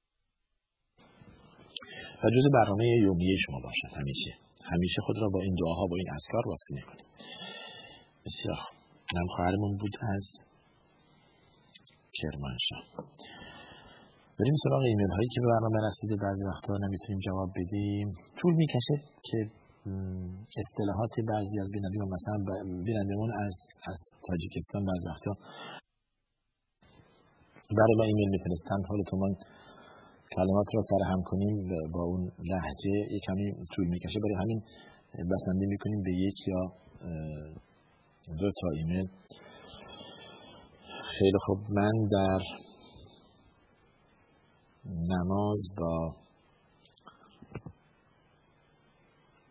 [2.21, 3.91] و جزء برنامه یومیه شما باشد.
[4.01, 4.33] همیشه.
[4.73, 7.09] همیشه خود را با این دعاها با این اذکار واکسینه کنید
[8.27, 8.61] بسیار
[9.17, 10.25] نم خواهرمون بود از
[12.19, 12.83] کرمانشاه.
[14.39, 16.15] بریم سراغ ایمیل هایی که به برنامه رسیده.
[16.27, 18.07] بعضی وقتا نمی‌تونیم جواب بدیم.
[18.41, 18.95] طول می‌کشه
[19.29, 19.39] که
[20.63, 22.37] اصطلاحات بعضی از بینندگان مثلا
[22.87, 23.55] بینندگان از
[23.93, 25.33] از تاجیکستان بعضی وقتا
[27.79, 28.83] برای ما ایمیل میفرستند.
[28.89, 29.33] حال من
[30.37, 34.21] کلمات رو سرهم کنیم با اون لحجه یک کمی طول می‌کشه.
[34.21, 34.63] برای همین
[35.15, 36.63] بسنده می‌کنیم به یک یا
[38.41, 39.09] دو تا ایمیل.
[41.19, 41.59] خیلی خوب.
[41.71, 42.41] من در
[44.87, 46.15] نماز با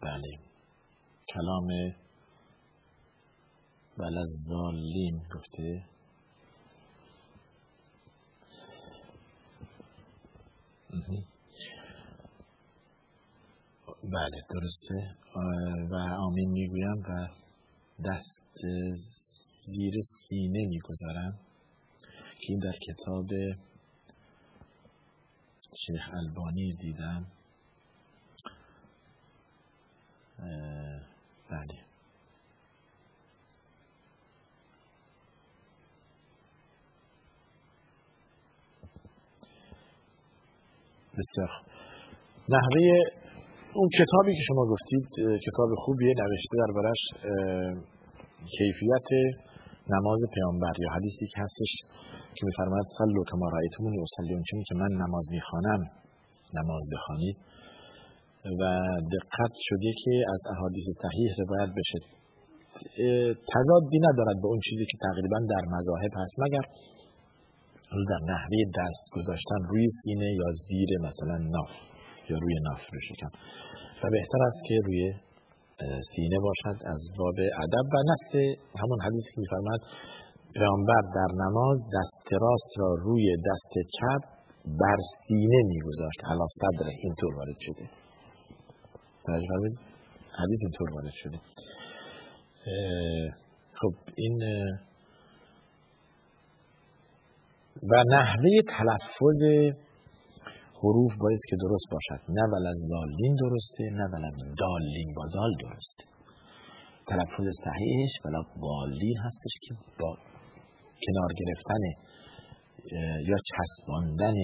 [0.02, 0.32] بله
[1.34, 1.68] کلام
[3.98, 5.97] بلزالین گفته.
[14.04, 15.16] بله درسته.
[15.92, 17.28] و آمین می‌گویم و
[18.06, 18.58] دست
[19.66, 21.40] زیر سینه می‌گذارم
[22.40, 23.28] که این در کتاب
[25.86, 27.28] شیخ البانی دیدم.
[31.50, 31.87] بله.
[41.20, 41.52] بسیار
[42.56, 42.86] نحوه
[43.78, 45.08] اون کتابی که شما گفتید
[45.46, 47.02] کتاب خوبیه نوشته دربارش
[48.58, 49.10] کیفیت
[49.96, 51.72] نماز پیامبر یا حدیثی که هستش
[52.36, 55.82] که میفرماید صلو کما رأیتمونی اصلی اون که من نماز می‌خوانم
[56.54, 57.38] نماز بخوانید.
[58.60, 58.64] و
[59.16, 62.00] دقت شده که از احادیث صحیح روایت بشه.
[63.54, 66.36] تضادی ندارد به اون چیزی که تقریبا در مذاهب هست.
[66.44, 66.64] مگر
[67.92, 71.72] در نحوه دست گذاشتن روی سینه یا زیر مثلا ناف
[72.30, 73.32] یا روی ناف رو شکن
[74.04, 75.14] و بهتر است که روی
[76.16, 78.32] سینه باشد از باب ادب و نفس
[78.82, 79.82] همون حدیثی که میفرماد
[80.56, 84.22] پیامبر در نماز دست راست را روی دست چپ
[84.66, 84.98] بر
[85.28, 86.20] سینه میگذاشت.
[86.26, 87.90] علا صدره اینطور وارد شده.
[90.42, 91.40] حدیث اینطور وارد شده.
[93.74, 94.40] خب این
[97.84, 99.42] و نحوه تلفظ
[100.82, 102.22] حروف باید که درست باشد.
[102.30, 105.14] نه ولد زالین درسته نه ولد دالین.
[105.16, 106.04] با دال درسته.
[107.08, 110.18] تلفظ صحیحش ولا بالین هستش که با
[111.06, 111.82] کنار گرفتن
[113.30, 114.38] یا چسباندن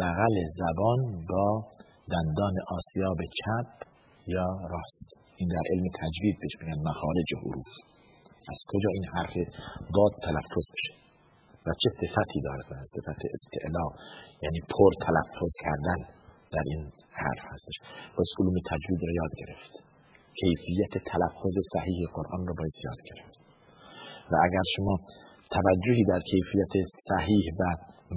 [0.00, 1.68] بغل زبان با
[2.12, 3.88] دندان آسیاب چپ
[4.26, 5.08] یا راست.
[5.36, 7.70] این در علم تجوید بهش میگن مخارج حروف.
[8.48, 9.34] از کجا این حرف
[9.94, 11.03] داد تلفظ بشه
[11.66, 13.86] و چه صفتی دارد من صفت استعلا؟
[14.44, 15.98] یعنی پر تلفظ کردن
[16.54, 16.82] در این
[17.22, 17.76] حرف هستش.
[18.16, 19.72] باید علوم تجوید رو یاد گرفت.
[20.40, 23.36] کیفیت تلفظ صحیح قرآن رو باید یاد گرفت.
[24.30, 24.94] و اگر شما
[25.56, 26.74] توجهی در کیفیت
[27.10, 27.62] صحیح و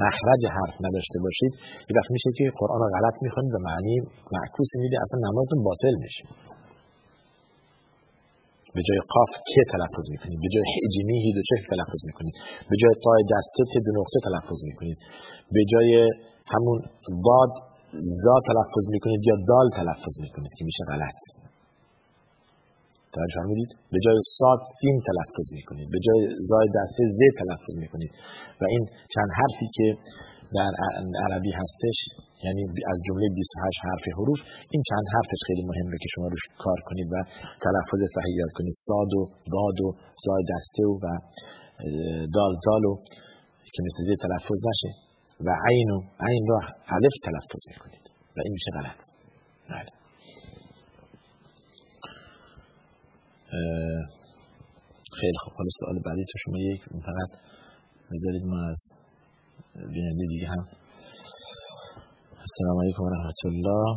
[0.04, 1.54] مخرج حرف نداشته باشید
[1.90, 3.96] یه وقت میشه که قرآن رو غلط می‌خونید و معنی
[4.36, 6.24] معکوس میده اصلا نمازتون باطل میشه.
[8.78, 12.36] به جای قاف که تلفظ می‌کنید؟ به جای حجمی هید و چه تلفظ می‌کنید؟
[12.70, 14.98] به جای تای دسته دو نقطه تلفظ می‌کنید؟
[15.56, 15.92] به جای
[16.54, 16.78] همون
[17.28, 17.54] باد
[18.24, 21.22] زا تلفظ می‌کنید یا دال تلفظ می‌کنید که میشه غلط.
[23.16, 25.88] توجه می‌دید به جای ساد سین تلفظ می‌کنید.
[25.94, 28.12] به جای زای دسته ز تلفظ می‌کنید.
[28.62, 29.88] و این چند حرفی که
[30.58, 30.72] در
[31.26, 31.98] عربی هستش
[32.46, 32.62] یعنی
[32.94, 34.40] از جمله 28 حرف حروف
[34.74, 37.16] این چند حرفش خیلی مهمه که شما روش کار کنید و
[37.66, 38.76] تلفظ صحیح یاد کنید.
[38.88, 39.22] ساد و
[39.56, 39.88] داد و
[40.26, 41.06] زای دسته و,
[42.36, 42.94] دال دال و
[43.74, 44.92] که مثل زی تلفظ نشه.
[45.46, 45.98] و عین و
[46.28, 46.60] عین را
[46.92, 48.06] حلف تلفظ می‌کنید.
[48.36, 49.02] و این میشه غلط.
[49.70, 49.92] بله.
[55.20, 55.54] خیلی خوب.
[55.58, 57.32] حالا سوال بعدی تو شما یک فقط
[58.12, 58.82] بذارید ما از
[59.94, 60.87] بیننده دیگه هم.
[62.48, 63.96] السلام علیکم و رحمت الله.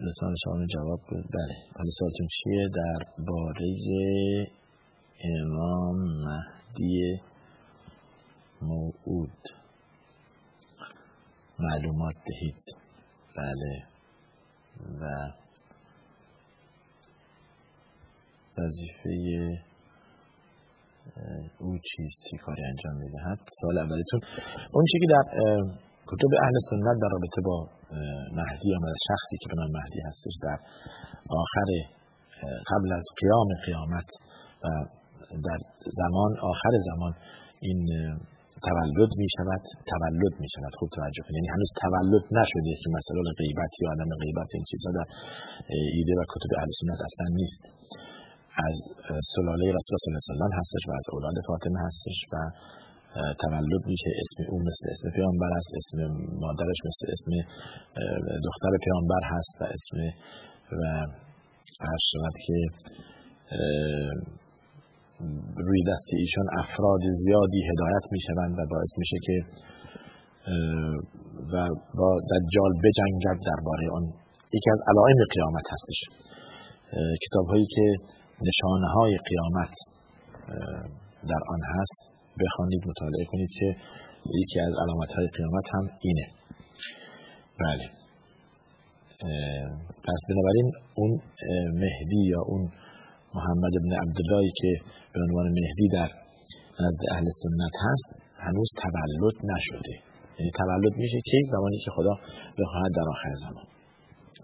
[0.00, 1.56] لطفا شما جواب کنید بله.
[1.76, 3.74] حالا سوالتون چیه؟ در باره
[5.24, 7.20] امام مهدی
[8.62, 9.38] موعود.
[11.58, 12.60] معلومات دهید.
[13.36, 13.84] بله.
[15.00, 15.32] و
[18.58, 19.75] وظیفه
[21.62, 24.20] او چیست چی کاری انجام می‌دهد؟ سوال اولیتون
[24.74, 25.24] اون چی که در
[26.10, 27.56] کتب اهل سنت در رابطه با
[28.40, 30.58] مهدی آمده شخصی که به مهدی هستش در
[31.42, 31.68] آخر
[32.70, 34.08] قبل از قیام قیامت
[34.62, 34.66] و
[35.46, 35.58] در
[36.00, 37.12] زمان آخر زمان
[37.66, 37.80] این
[38.68, 41.36] تولد می شود تولد می شود خوب توجه کنید.
[41.38, 45.06] یعنی هنوز تولد نشده که مسئله غیبت یا عدم غیبت این چیزها در
[45.96, 47.62] ایده و کتب اهل سنت اصلا نیست.
[48.68, 48.76] از
[49.34, 52.34] سلاله رسول صلی الله علیه هستش و از اولاد فاطمه هستش و
[53.42, 55.98] تولد میشه اسم اون مثل اسم پیامبر است اسم
[56.42, 57.30] مادرش مثل اسم
[58.48, 59.96] دختر پیامبر هست و اسم
[60.78, 60.82] و
[61.88, 62.00] هر
[62.46, 62.58] که
[65.66, 69.36] روی دست ایشون افراد زیادی هدایت می‌شوند و باعث میشه که
[71.52, 74.04] و با دجال بجنگد درباره آن.
[74.56, 76.00] یکی از علائم قیامت هستش.
[77.24, 77.86] کتاب هایی که
[78.42, 79.74] نشانه های قیامت
[81.30, 82.16] در آن هست.
[82.44, 83.76] بخوانید مطالعه کنید که
[84.34, 86.26] یکی از علامت های قیامت هم اینه.
[87.60, 87.86] بله.
[90.06, 91.20] پس بنابراین اون
[91.82, 92.70] مهدی یا اون
[93.34, 94.72] محمد ابن عبداللهی که
[95.12, 96.10] به عنوان مهدی در
[96.84, 99.94] نزد اهل سنت هست هنوز تولد نشده.
[100.38, 102.14] یعنی تولد میشه که زمانی که خدا
[102.58, 103.66] بخواهد در آخر زمان.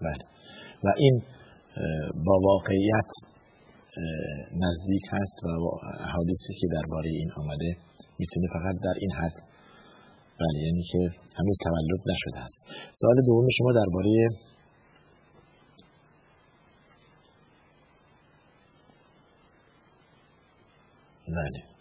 [0.01, 0.23] بله.
[0.83, 1.21] و این
[2.25, 3.09] با واقعیت
[4.65, 5.47] نزدیک هست و
[6.13, 7.77] حادثی که درباره این آمده
[8.19, 9.53] می‌تونه فقط در این حد
[10.39, 10.97] بله یعنی که
[11.35, 12.63] هنوز تولد نشده است.
[12.91, 14.29] سوال دوم شما درباره
[21.27, 21.73] بله.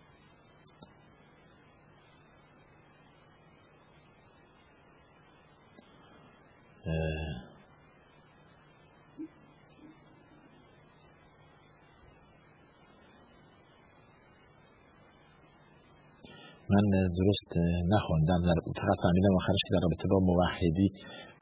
[16.75, 16.85] من
[17.19, 17.51] درست
[17.95, 20.89] نخوندم در فقط فهمیدم آخرش که در رابطه با موحدی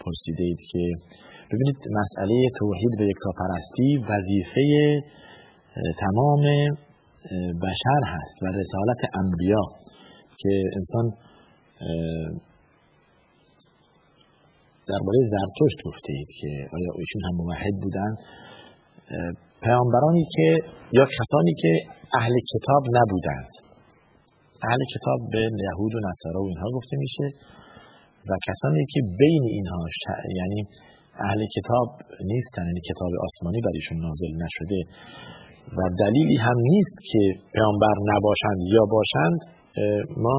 [0.03, 0.83] پرسیده اید که
[1.51, 4.65] ببینید مسئله توحید و یکتاپرستی وظیفه
[6.05, 6.43] تمام
[7.65, 9.63] بشر هست و رسالت انبیا
[10.41, 11.07] که انسان
[14.93, 18.13] درباره زرتشت گفته اید که آیا ایشون هم موحد بودن؟
[19.63, 20.49] پیامبرانی که
[20.93, 21.73] یا کسانی که
[22.19, 23.70] اهل کتاب نبودند.
[24.69, 27.27] اهل کتاب به یهود و نصارا و اینها گفته میشه
[28.29, 29.83] و کسانی که بین اینها
[30.41, 30.61] یعنی
[31.29, 31.89] اهل کتاب
[32.31, 34.81] نیستن یعنی کتاب آسمانی برایشون نازل نشده
[35.77, 37.23] و دلیلی هم نیست که
[37.55, 39.39] پیامبر نباشند یا باشند
[40.25, 40.37] ما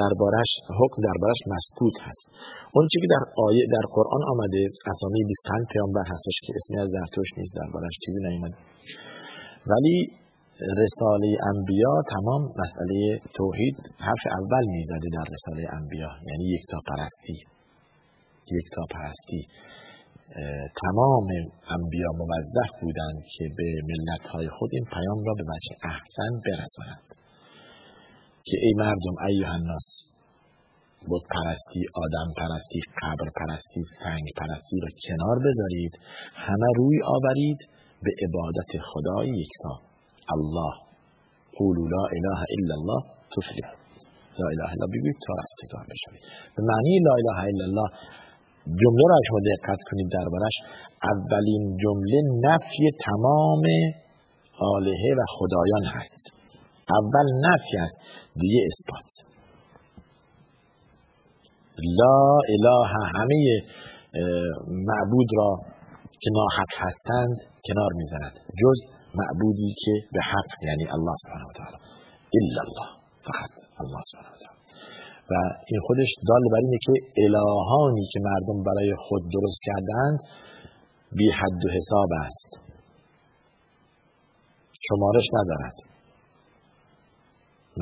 [0.00, 2.26] دربارش حکم دربارش مسکوت هست.
[2.74, 4.60] اون چیزی که در آیه در قرآن آمده
[4.92, 8.56] اسامی 25 پیامبر هستش که اسمی از زرتشت نیست دربارش چیزی نیومده.
[9.70, 9.96] ولی
[10.82, 17.38] رساله انبیا تمام مسئله توحید حرف اول می‌زده در رساله انبیا یعنی یکتا پرستی
[18.56, 19.42] یکتا پرستی
[20.82, 21.28] تمام
[21.76, 27.08] انبیا موظف بودند که به ملت های خود این پیام را به وجه احسن برسانند
[28.44, 30.12] که ای مردم ای الناس
[31.08, 35.98] بود پرستی آدم پرستی قبر پرستی سنگ پرستی را کنار بذارید
[36.34, 37.58] همه روی آورید
[38.02, 39.91] به عبادت خدای یکتا.
[40.38, 40.72] الله.
[41.58, 43.00] قولوا لا اله الا الله
[43.34, 43.68] تفلح.
[44.40, 46.22] لا اله الا بگوید تا رستگار بشوید.
[46.56, 47.88] به معنی لا اله الا الله
[48.82, 50.56] جمله را شما دقت کنید دربارش
[51.12, 53.64] اولین جمله نفی تمام
[54.74, 56.24] آلهه و خدایان هست.
[56.98, 57.98] اول نفی است
[58.40, 59.10] دیگه اثبات.
[61.98, 62.22] لا
[62.54, 63.36] اله همه
[64.88, 65.50] معبود را
[66.22, 68.34] که ناحق هستند کنار می‌زند.
[68.60, 68.78] جز
[69.20, 71.78] معبودی که به حق یعنی الله سبحانه و تعالی.
[72.38, 72.88] الا الله
[73.26, 74.60] فقط الله سبحانه و تعالی.
[75.30, 75.34] و
[75.70, 76.92] این خودش دال بر اینه که
[77.26, 80.18] الهانی که مردم برای خود درست کردند
[81.18, 82.50] بی حد و حساب است.
[84.88, 85.76] شمارش ندارد.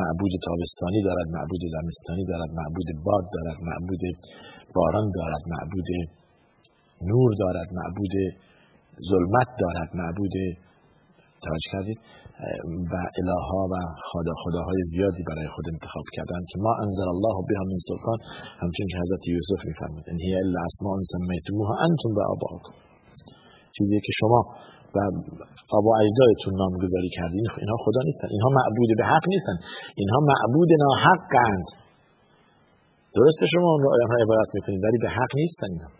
[0.00, 4.02] معبود تابستانی دارد معبود زمستانی دارد معبود باد دارد معبود
[4.76, 5.88] باران دارد معبود
[7.10, 8.14] نور دارد معبود
[9.10, 10.34] ظلمت دارد معبود
[11.46, 11.98] توجه کردید
[12.92, 13.74] و الها و
[14.10, 18.18] خدا خداهای زیادی برای خود انتخاب کردند که ما انزل الله بها من سلطان.
[18.62, 22.74] همچون که حضرت یوسف میفرمود ان هی الا اسماء سمیتموها انتم و آباؤکم.
[23.76, 24.40] چیزی که شما
[24.94, 24.98] و
[25.78, 29.56] آبا اجدادتون نامگذاری کردین اینها خدا نیستن اینها معبود به حق نیستن
[30.00, 31.66] اینها معبود ناحقند
[33.16, 33.90] درسته شما اون را
[34.22, 35.99] عبادت می‌کنید ولی به حق نیستن اینها.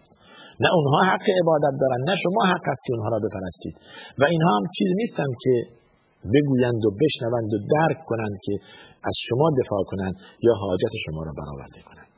[0.64, 3.74] نه اونها حق عبادت دارن نه شما حق است که اونها را بپرستید.
[4.20, 5.54] و اینها هم چیز نیستند که
[6.34, 8.54] بگویند و بشنوند و درک کنند که
[9.08, 10.14] از شما دفاع کنند
[10.46, 12.10] یا حاجت شما را برآورده کنند.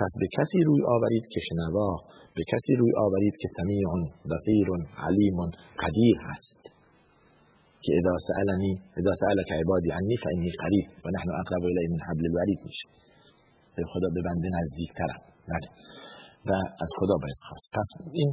[0.00, 1.90] پس به کسی روی آورید که شنوا
[2.36, 3.84] به کسی روی آورید که سمیع
[4.32, 4.68] بصیر
[5.06, 5.38] علیم
[5.82, 6.62] قدیر هست.
[7.84, 12.24] که اذا سألنی اذا سألك عبادی عنی فانی قریب و نحن اقرب الیه من حبل
[12.30, 12.86] الورید میشه.
[13.76, 15.20] به خدا به بنده نزدیکترم.
[15.52, 15.68] بله.
[16.48, 16.50] و
[16.84, 17.68] از خدا باید خواست.
[17.78, 17.88] پس
[18.20, 18.30] این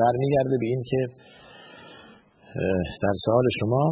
[0.00, 1.00] برمیگرده به این که
[3.02, 3.82] در سوال شما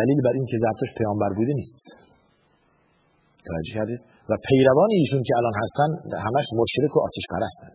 [0.00, 1.86] دلیل بر این که زرتشت پیامبر بوده نیست.
[3.48, 5.90] توجه کردید؟ و پیروان ایشون که الان هستن
[6.26, 7.72] همش مشرک و آتش پرستن.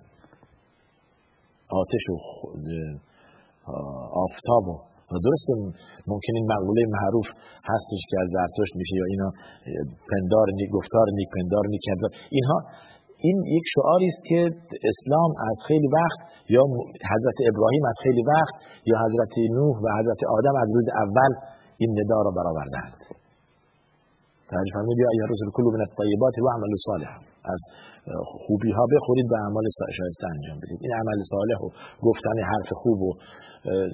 [1.82, 2.16] آتش و
[4.26, 4.66] آفتاب
[5.12, 5.54] و درسته
[6.12, 7.28] ممکن این مقوله معروف
[7.72, 9.30] هستش که از زرتشت میشه یا اینا
[10.12, 11.86] پندار نیک گفتار نیک پندار نیک
[12.30, 12.60] اینها
[13.26, 14.40] این یک شعاری است که
[14.92, 16.20] اسلام از خیلی وقت
[16.56, 16.64] یا
[17.14, 18.56] حضرت ابراهیم از خیلی وقت
[18.90, 21.32] یا حضرت نوح و حضرت آدم از روز اول
[21.82, 23.00] این ندا را برآوردند.
[24.50, 27.12] توجه فرمودید یا رسول کلو من الطیبات و عمل صالح
[27.54, 27.62] از
[28.44, 29.66] خوبی ها بخورید و اعمال
[29.98, 30.80] شایسته انجام بدید.
[30.84, 31.68] این عمل صالح و
[32.08, 33.12] گفتن حرف خوب و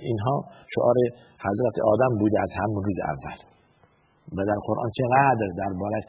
[0.10, 0.36] اینها
[0.74, 0.98] شعار
[1.46, 3.40] حضرت آدم بوده از همون روز اول.
[4.36, 6.00] و در قرآن چقدر درباره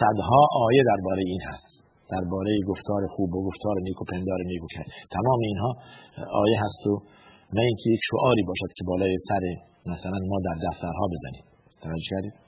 [0.00, 1.85] صدها آیه درباره این هست.
[2.10, 4.66] درباره گفتار خوب و گفتار نیک و پندار نیک و
[5.10, 5.70] تمام اینها
[6.42, 6.92] آیه هست و
[7.52, 9.44] نه اینکه یک شعاری باشد که بالای سر
[9.92, 11.44] مثلا ما در دفترها بزنیم.
[11.82, 12.46] توجه کردید؟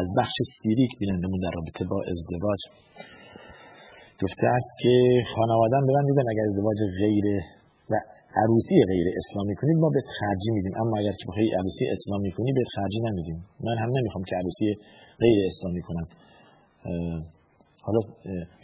[0.00, 2.60] از بخش سیریک بینندمون در رابطه با ازدواج
[4.22, 4.94] گفته است که
[5.34, 7.26] خانواده به من میدن اگر ازدواج غیر
[7.90, 7.92] و
[8.40, 10.74] عروسی غیر اسلامی کنید ما به خرجی میدیم.
[10.80, 13.38] اما اگر که بخوای عروسی اسلامی کنی به خرجی نمیدیم.
[13.66, 14.68] من هم نمی‌خوام که عروسی
[15.22, 16.06] غیر اسلامی کنم
[17.86, 18.00] حالا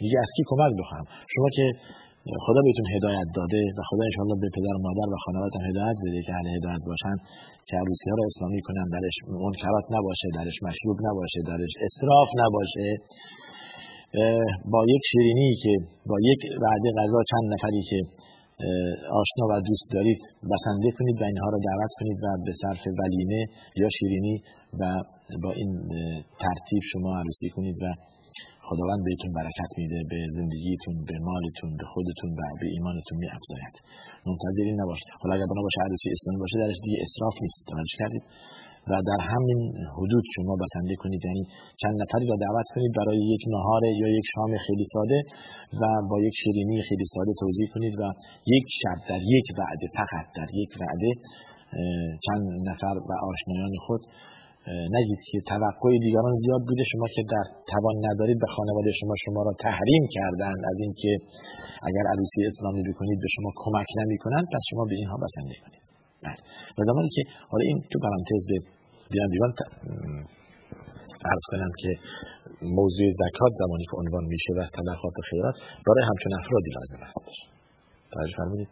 [0.01, 1.65] میگه از کی کمک بخوام شما که
[2.45, 6.19] خدا بهتون هدایت داده و خدا انشاءالله به پدر و مادر و خانوادتون هدایت بده
[6.25, 7.15] که اهل هدایت باشن
[7.67, 9.15] که عروسی ها رو اسلامی کنن درش
[9.45, 12.87] منکرات نباشه درش مشروب نباشه درش اسراف نباشه.
[14.73, 15.73] با یک شیرینی که
[16.09, 17.99] با یک وعده غذا چند نفری که
[19.21, 23.41] آشنا و دوست دارید بسنده کنید و اینها رو دعوت کنید و به صرف ولیمه
[23.81, 24.35] یا شیرینی
[24.79, 24.83] و
[25.43, 25.71] با این
[26.43, 27.85] ترتیب شما عروسی کنید و
[28.67, 33.75] خداوند بهتون برکت میده به زندگیتون به مالتون به خودتون و به ایمانتون می افزاید
[34.27, 35.01] منتظر این نباش.
[35.21, 37.57] حالا اگر بنا باشه عروسی اسلامی باشه درش دیگه اسراف نیست.
[37.71, 38.23] توجه کردید؟
[38.89, 39.59] و در همین
[39.95, 41.21] حدود شما بسنده کنید.
[41.25, 41.43] یعنی
[41.81, 45.19] چند نفری را دعوت کنید برای یک نهار یا یک شام خیلی ساده
[45.81, 48.03] و با یک شیرینی خیلی ساده توضیح کنید و
[48.55, 51.11] یک شب در یک وعده فقط در یک وعده
[52.25, 54.01] چند نفر و آشنایان خود
[54.95, 56.83] نگید که توقع دیگران زیاد بوده.
[56.91, 61.11] شما که در توان ندارید به خانواده شما شما را تحریم کردن از اینکه
[61.89, 65.85] اگر عروسی اسلامی بکنید به شما کمک نمی کنند پس شما به اینها بسنده کنید.
[66.25, 66.39] بله.
[66.77, 68.57] و زمانی که حالا این تو پرانتز به
[69.11, 69.51] بیان دیوان
[71.31, 71.89] ارز کنم که
[72.79, 75.55] موضوع زکات زمانی که عنوان میشه و صدقات و خیرات
[75.87, 77.37] برای همچون افرادی لازم هستش
[78.13, 78.69] توجه فرمودید.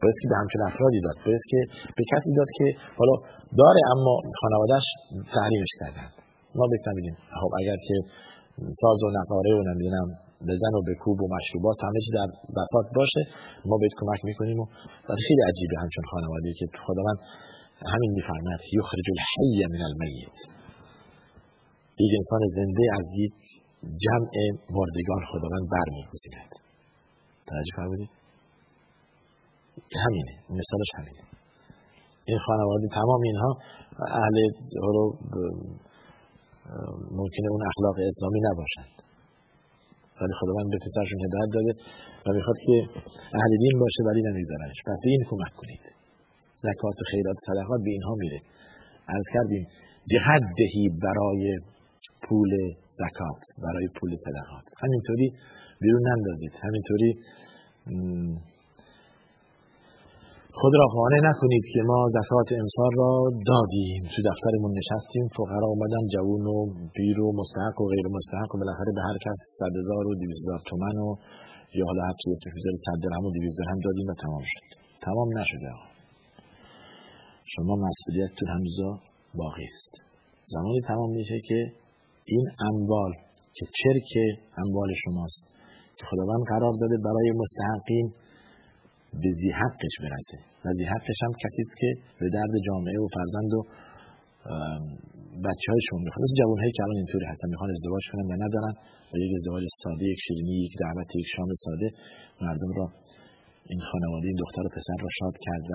[0.00, 1.16] باید که به همچون افرادی داد.
[1.26, 1.60] باید که
[1.96, 2.66] به کسی داد که
[2.98, 3.14] حالا
[3.60, 4.88] داره اما خانوادهش
[5.34, 6.08] تحریمش کردن.
[6.58, 7.96] ما بکنیم خب اگر که
[8.82, 10.08] ساز و نقاره و نمی‌دونم
[10.48, 12.28] بزن و بکوب و مشروبات همه چی در
[12.58, 13.22] بساط باشه
[13.70, 14.58] ما بهت کمک می‌کنیم
[15.08, 17.18] و خیلی عجیبه همچون خانواده که خداوند
[17.86, 20.36] همین میفرماید یخرج الحی من المیت.
[22.04, 23.36] یک انسان زنده از یک
[24.04, 24.32] جمع
[24.76, 26.50] مردگان خداوند برمیگزیند.
[27.46, 28.10] توجه فرمودید؟
[30.04, 31.22] همینه مثالش همینه.
[32.24, 33.52] این خانواده تمام اینها
[34.22, 34.36] اهل
[34.94, 35.04] رو
[37.20, 38.94] ممکنه اون اخلاق اسلامی نباشند.
[40.20, 41.72] ولی خداوند به پسرشون هدایت داده
[42.26, 42.76] و می‌خواد که
[43.38, 45.97] اهل دین باشه ولی نمیذارنش پس به این کمک کنید.
[46.66, 48.40] زکات خیرات صدقات به اینها میره.
[49.18, 49.64] از کردیم
[50.12, 51.42] جهد دهی برای
[52.24, 52.50] پول
[53.00, 54.66] زکات برای پول صدقات.
[54.82, 55.28] همینطوری
[55.82, 56.52] بیرون نندازید.
[56.64, 57.10] همینطوری
[60.60, 63.12] خود را قانع نکنید که ما زکات امسال را
[63.50, 64.00] دادیم.
[64.12, 66.56] تو دفترمون نشستیم فقرا اومدن جوون و
[66.96, 70.42] پیر و مستحق و غیر مستحق و بالاخره به هر کس صد هزار و دویست
[70.44, 71.08] هزار تومن و
[71.78, 72.52] یا حالا هر چی اسمش
[72.86, 74.66] صد درهم و دویست درهم دادیم و تمام شد.
[75.06, 75.68] تمام نشده.
[75.76, 75.97] آقا
[77.54, 78.90] شما مسئولیتتون هنوزا
[79.40, 79.92] باقی است.
[80.54, 81.58] زمانی تمام میشه که
[82.24, 83.12] این اموال
[83.56, 84.10] که چرک
[84.62, 85.42] اموال شماست
[85.96, 88.06] که خداوند قرار داده برای مستحقین
[89.22, 90.38] به زی حقش برسه.
[90.64, 91.88] و زی حقش هم کسی است که
[92.20, 93.60] به درد جامعه و فرزند و
[95.46, 96.22] بچه هایشون می‌خواد.
[96.24, 98.74] مثل جوان هایی که الان اینطوری هستن می‌خوان ازدواج کنن و ندارن.
[99.10, 101.88] و یک ازدواج ساده یک شیرینی یک دعوت یک شام ساده.
[102.44, 102.86] مردم را
[103.70, 105.74] این خانواده این دختر و پسر را شاد کرد و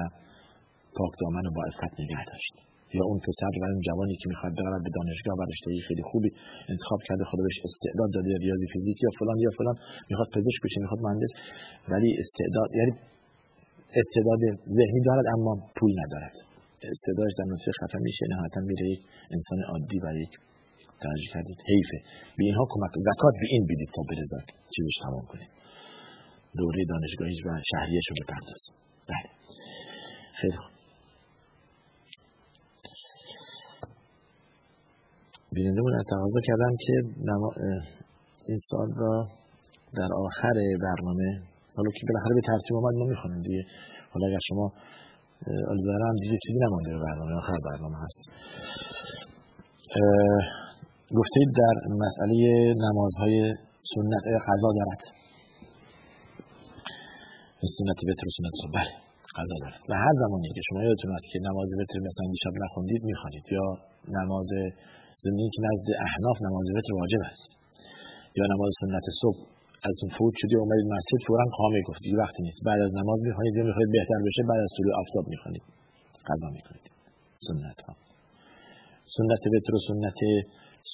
[0.97, 2.55] پاک دامن و با عفت نگه داشت.
[2.97, 6.29] یا اون پسر و اون جوانی که می‌خواد برود به دانشگاه و رشته خیلی خوبی
[6.73, 9.75] انتخاب کرده خدا بهش استعداد داده ریاضی فیزیک یا فلان یا فلان
[10.09, 11.31] می‌خواد پزشک بشه می‌خواد مهندس
[11.91, 12.93] ولی استعداد یعنی
[14.01, 14.41] استعداد
[14.79, 16.35] ذهنی دارد اما پول ندارد.
[16.95, 19.01] استعدادش در نتیجه خفه میشه نهایتا میره یک
[19.35, 20.33] انسان عادی و یک
[21.03, 21.59] ترجیح کردید.
[21.71, 21.99] حیفه
[22.37, 24.39] به اینها کمک زکات به این بیدید تا برزا
[24.75, 25.51] چیزش تمام کنید
[26.59, 28.63] دوره دانشگاهیش و شهریش رو بپرداز
[29.11, 29.29] بله.
[30.39, 30.82] خیلی خوب.
[35.56, 36.93] بیننده من تقاضا کردم که
[38.49, 39.16] این سال را
[39.99, 40.56] در آخر
[40.88, 41.30] برنامه
[41.76, 43.64] حالا که بالاخره به ترتیب اومد ما می‌خونیم دیگه.
[44.12, 44.66] حالا اگر شما
[45.76, 48.22] الزهره هم دیگه چیزی نمانده به برنامه آخر برنامه هست.
[51.20, 51.76] گفتید در
[52.06, 52.38] مسئله
[52.86, 53.36] نمازهای
[53.93, 55.01] سنت قضا دارد.
[57.78, 58.91] سنت وتر و سنت بله
[59.38, 59.82] قضا دارد.
[59.89, 63.45] و هر زمانی که شما یادتون که نماز وتر مثلا دیشب نخوندید می‌خوانید.
[63.58, 63.68] یا
[64.20, 64.49] نماز
[65.26, 67.49] زمینی که نزد احناف نماز وتر واجب است.
[68.38, 69.41] یا نماز سنت صبح.
[69.89, 72.61] از اون فوت شدی اومدید مسجد فورا قامه گفتید وقتی نیست.
[72.68, 74.41] بعد از نماز می‌خوانید یا می‌خواید بهتر بشه.
[74.49, 75.64] بعد از طلوع آفتاب می‌خوانید
[76.30, 76.86] قضا می‌کنید
[77.47, 77.93] سنت ها
[79.16, 80.20] سنت وتر و سنت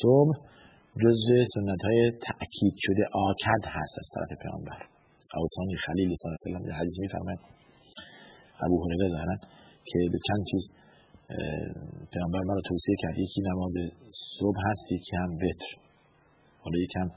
[0.02, 0.34] صبح
[1.04, 4.80] جزء سنت های تأکید شده آکد هست از طرف پیامبر.
[5.42, 7.40] اوسانی خلیل صلی الله علیه و در حدیث میفرماید.
[8.66, 9.38] ابو هریره
[9.90, 10.64] که به چند چیز
[12.14, 13.74] پیامبر مرا توصیه کرد یکی نماز
[14.40, 15.72] صبح هست یکی هم وتر.
[16.64, 17.08] حالا یکم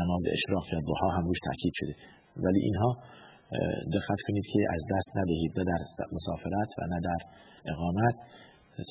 [0.00, 1.94] نماز اشراق یا دوها هم روش تاکید شده.
[2.44, 2.90] ولی اینها
[3.96, 5.80] دقت کنید که از دست ندهید نه در
[6.16, 7.20] مسافرت و نه در
[7.72, 8.16] اقامت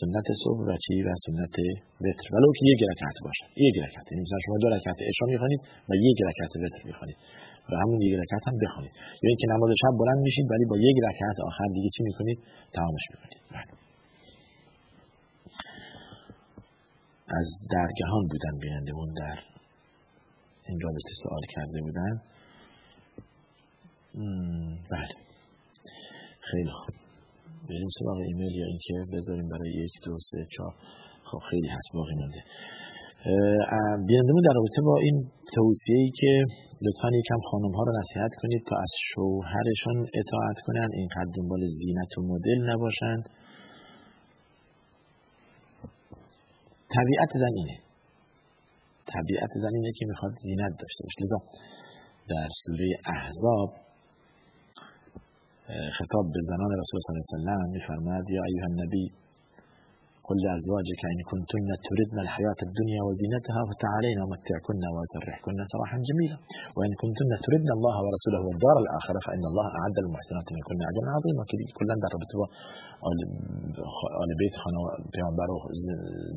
[0.02, 1.56] سنت صبح و چی؟ و سنت
[2.04, 2.26] وتر.
[2.34, 3.46] ولو که یک رکعت باشه.
[3.68, 4.06] یک رکعت.
[4.12, 7.18] یعنی مثلا شما دو رکعت عشا می‌خوانید و یک رکعت وتر می‌خوانید.
[7.70, 10.98] و همون یک رکعت هم بخونید یا اینکه نماز شب بلند میشید ولی با یک
[11.08, 12.38] رکعت آخر دیگه چی می‌کنید؟
[12.78, 13.42] تمامش می‌کنید.
[13.56, 13.89] بله.
[17.38, 19.40] از درگهان بودن بینندمون در
[20.68, 22.14] این رابطه سوال کرده بودن.
[24.92, 25.14] بله.
[26.52, 26.96] خیلی خوب.
[27.70, 30.74] بریم سراغ ایمیل یا اینکه بذاریم برای یک دو سه چهار.
[31.24, 32.44] خب خیلی هست باقی مونده
[34.08, 35.22] بیاندمون در رابطه با این
[35.56, 36.32] توصیه ای که
[36.82, 40.90] لطفا یکم خانم ها رو نصیحت کنید تا از شوهرشان اطاعت کنن.
[40.94, 43.18] اینقدر دنبال زینت و مدل نباشن.
[46.98, 47.78] طبیعت زن اینه
[49.16, 51.20] طبیعت زن اینه که می‌خواد زینت داشته باشه.
[51.24, 51.40] لذا
[52.32, 53.70] در سوره احزاب
[55.98, 59.06] خطاب به زنان رسول صلی الله علیه و سلم میفرماد یا ایها النبی
[60.30, 66.38] قل لأزواجك إن كنتن تردن الحياة الدنيا وزينتها فتعالين ومتعكن وسرحكن سراحا جميلا.
[66.78, 71.44] وإن كنتن تردن الله ورسوله والدار الآخرة فإن الله أعد للمحسنات منكن أجرا عظيما.
[71.78, 72.48] كلا در رابطه با
[74.22, 74.82] آل بیت خانه
[75.16, 75.50] پیامبر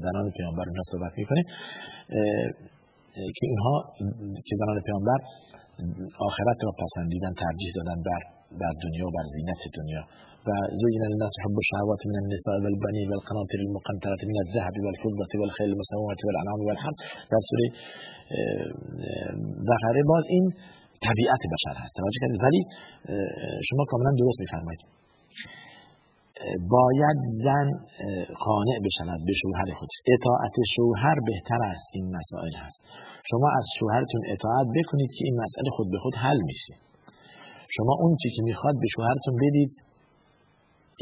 [0.04, 1.42] زنان پیامبر اینا صحبت میکنه.
[3.36, 3.74] که اینها
[4.46, 5.18] که زنان پیامبر
[6.28, 8.22] آخرت را پسندیدن ترجیح دادن بر
[8.60, 10.02] بر دنیا و بر زینت دنیا.
[10.46, 16.20] و زين للناس حب الشهوات من النساء والبنين والقناطر المقنطرة من الذهب والفضة والخيل المسومة
[16.26, 16.98] والأنعام والحرث.
[17.32, 17.68] در سوره
[19.70, 20.44] بقره باز این
[21.06, 21.92] طبیعت بشر هست.
[22.00, 22.60] توجه ولی
[23.68, 24.82] شما کاملا درست میفرمایید.
[26.76, 27.68] باید زن
[28.46, 29.96] قانع بشود به شوهر خودش.
[30.14, 31.88] اطاعت شوهر بهتر است.
[31.96, 32.80] این مسائل هست.
[33.30, 36.74] شما از شوهرتون اطاعت بکنید که این مسئله خود به خود حل میشه.
[37.76, 39.72] شما اون چی که می‌خواد به شوهرتون بدید.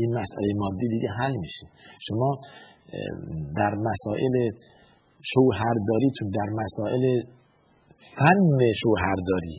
[0.02, 1.66] این مسئله مادی دیگه حل میشه.
[2.06, 2.30] شما
[3.56, 4.34] در مسائل
[5.32, 7.04] شوهرداریتون در مسائل
[8.16, 9.58] فن شوهرداری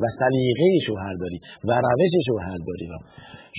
[0.00, 1.38] و سلیقه شوهرداری
[1.68, 2.98] و روش شوهرداری را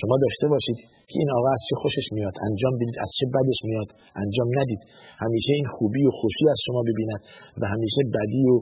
[0.00, 0.78] شما داشته باشید
[1.08, 3.90] که این آقا از چه خوشش میاد انجام بدید از چه بدش میاد
[4.24, 4.82] انجام ندید.
[5.24, 7.20] همیشه این خوبی و خوشی از شما ببیند
[7.60, 8.54] و همیشه بدی و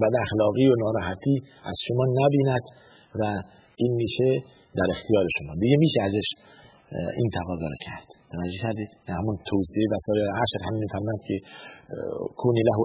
[0.00, 1.36] بد اخلاقی و ناراحتی
[1.70, 2.64] از شما نبیند
[3.20, 3.22] و
[3.80, 4.30] این میشه
[4.80, 5.52] در اختیار شما.
[5.62, 6.28] دیگه میشه ازش
[7.20, 8.08] این تقاضا رو کرد.
[8.34, 11.36] توجه کردید؟ همون توصیه و سایر عشر همین میفرمند که
[12.40, 12.76] کونی له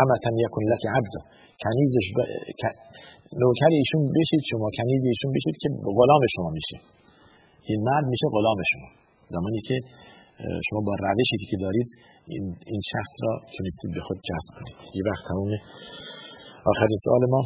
[0.00, 1.14] امتا یکن لک عبد.
[1.64, 2.18] کنیزش ب...
[3.42, 6.76] نوکر ایشون بشید شما کنیز ایشون بشید که غلام شما میشه
[7.70, 8.88] این مرد میشه غلام شما.
[9.34, 9.76] زمانی که
[10.68, 11.88] شما با روشی که دارید
[12.32, 14.76] این, این شخص را تونستید به خود جذب کنید.
[14.98, 15.50] یه وقت تموم
[16.72, 17.42] آخرین سوال ما.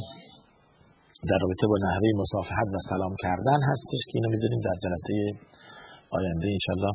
[1.30, 5.14] در رابطه با نحوه مصافحت و سلام کردن هستش که اینو می‌ذاریم در جلسه
[6.18, 6.94] آینده انشالله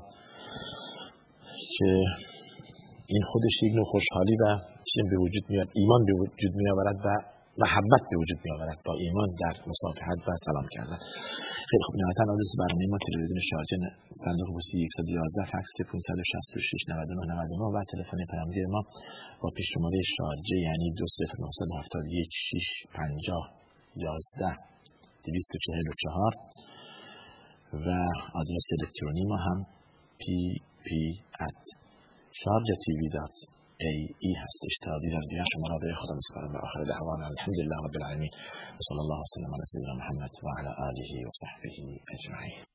[1.76, 1.90] که
[3.14, 4.46] این خودش یک نوع خوشحالی و
[4.90, 7.10] چیزی به وجود میاد ایمان به وجود میآورد و
[7.64, 11.00] محبت به وجود میآورد با ایمان در مصافحت و سلام کردن.
[11.70, 11.96] خیلی خوب.
[12.02, 13.78] نهایتا آدرس برنامه ما تلویزیون شارجه
[14.26, 18.82] صندوق پستی 111 فکس 566 99 99 و تلفن پیامگیر ما
[19.42, 23.61] با پیش شماره شارجه یعنی 20971 650
[23.96, 24.56] 11
[25.26, 26.36] 244
[27.74, 27.88] و
[28.34, 29.66] آدرس الکترونی ما هم
[30.24, 30.88] pp
[31.48, 31.66] at
[34.20, 34.78] ای هستش.
[34.84, 36.52] تا دیدار دیگر شما را به خدا میسپارم.
[36.54, 38.30] و آخر دعوانا الحمدلله رب العالمین.
[38.78, 41.70] و صلی الله وسلم علی سیدنا محمد و علی آله و صحبه
[42.16, 42.71] اجمعین.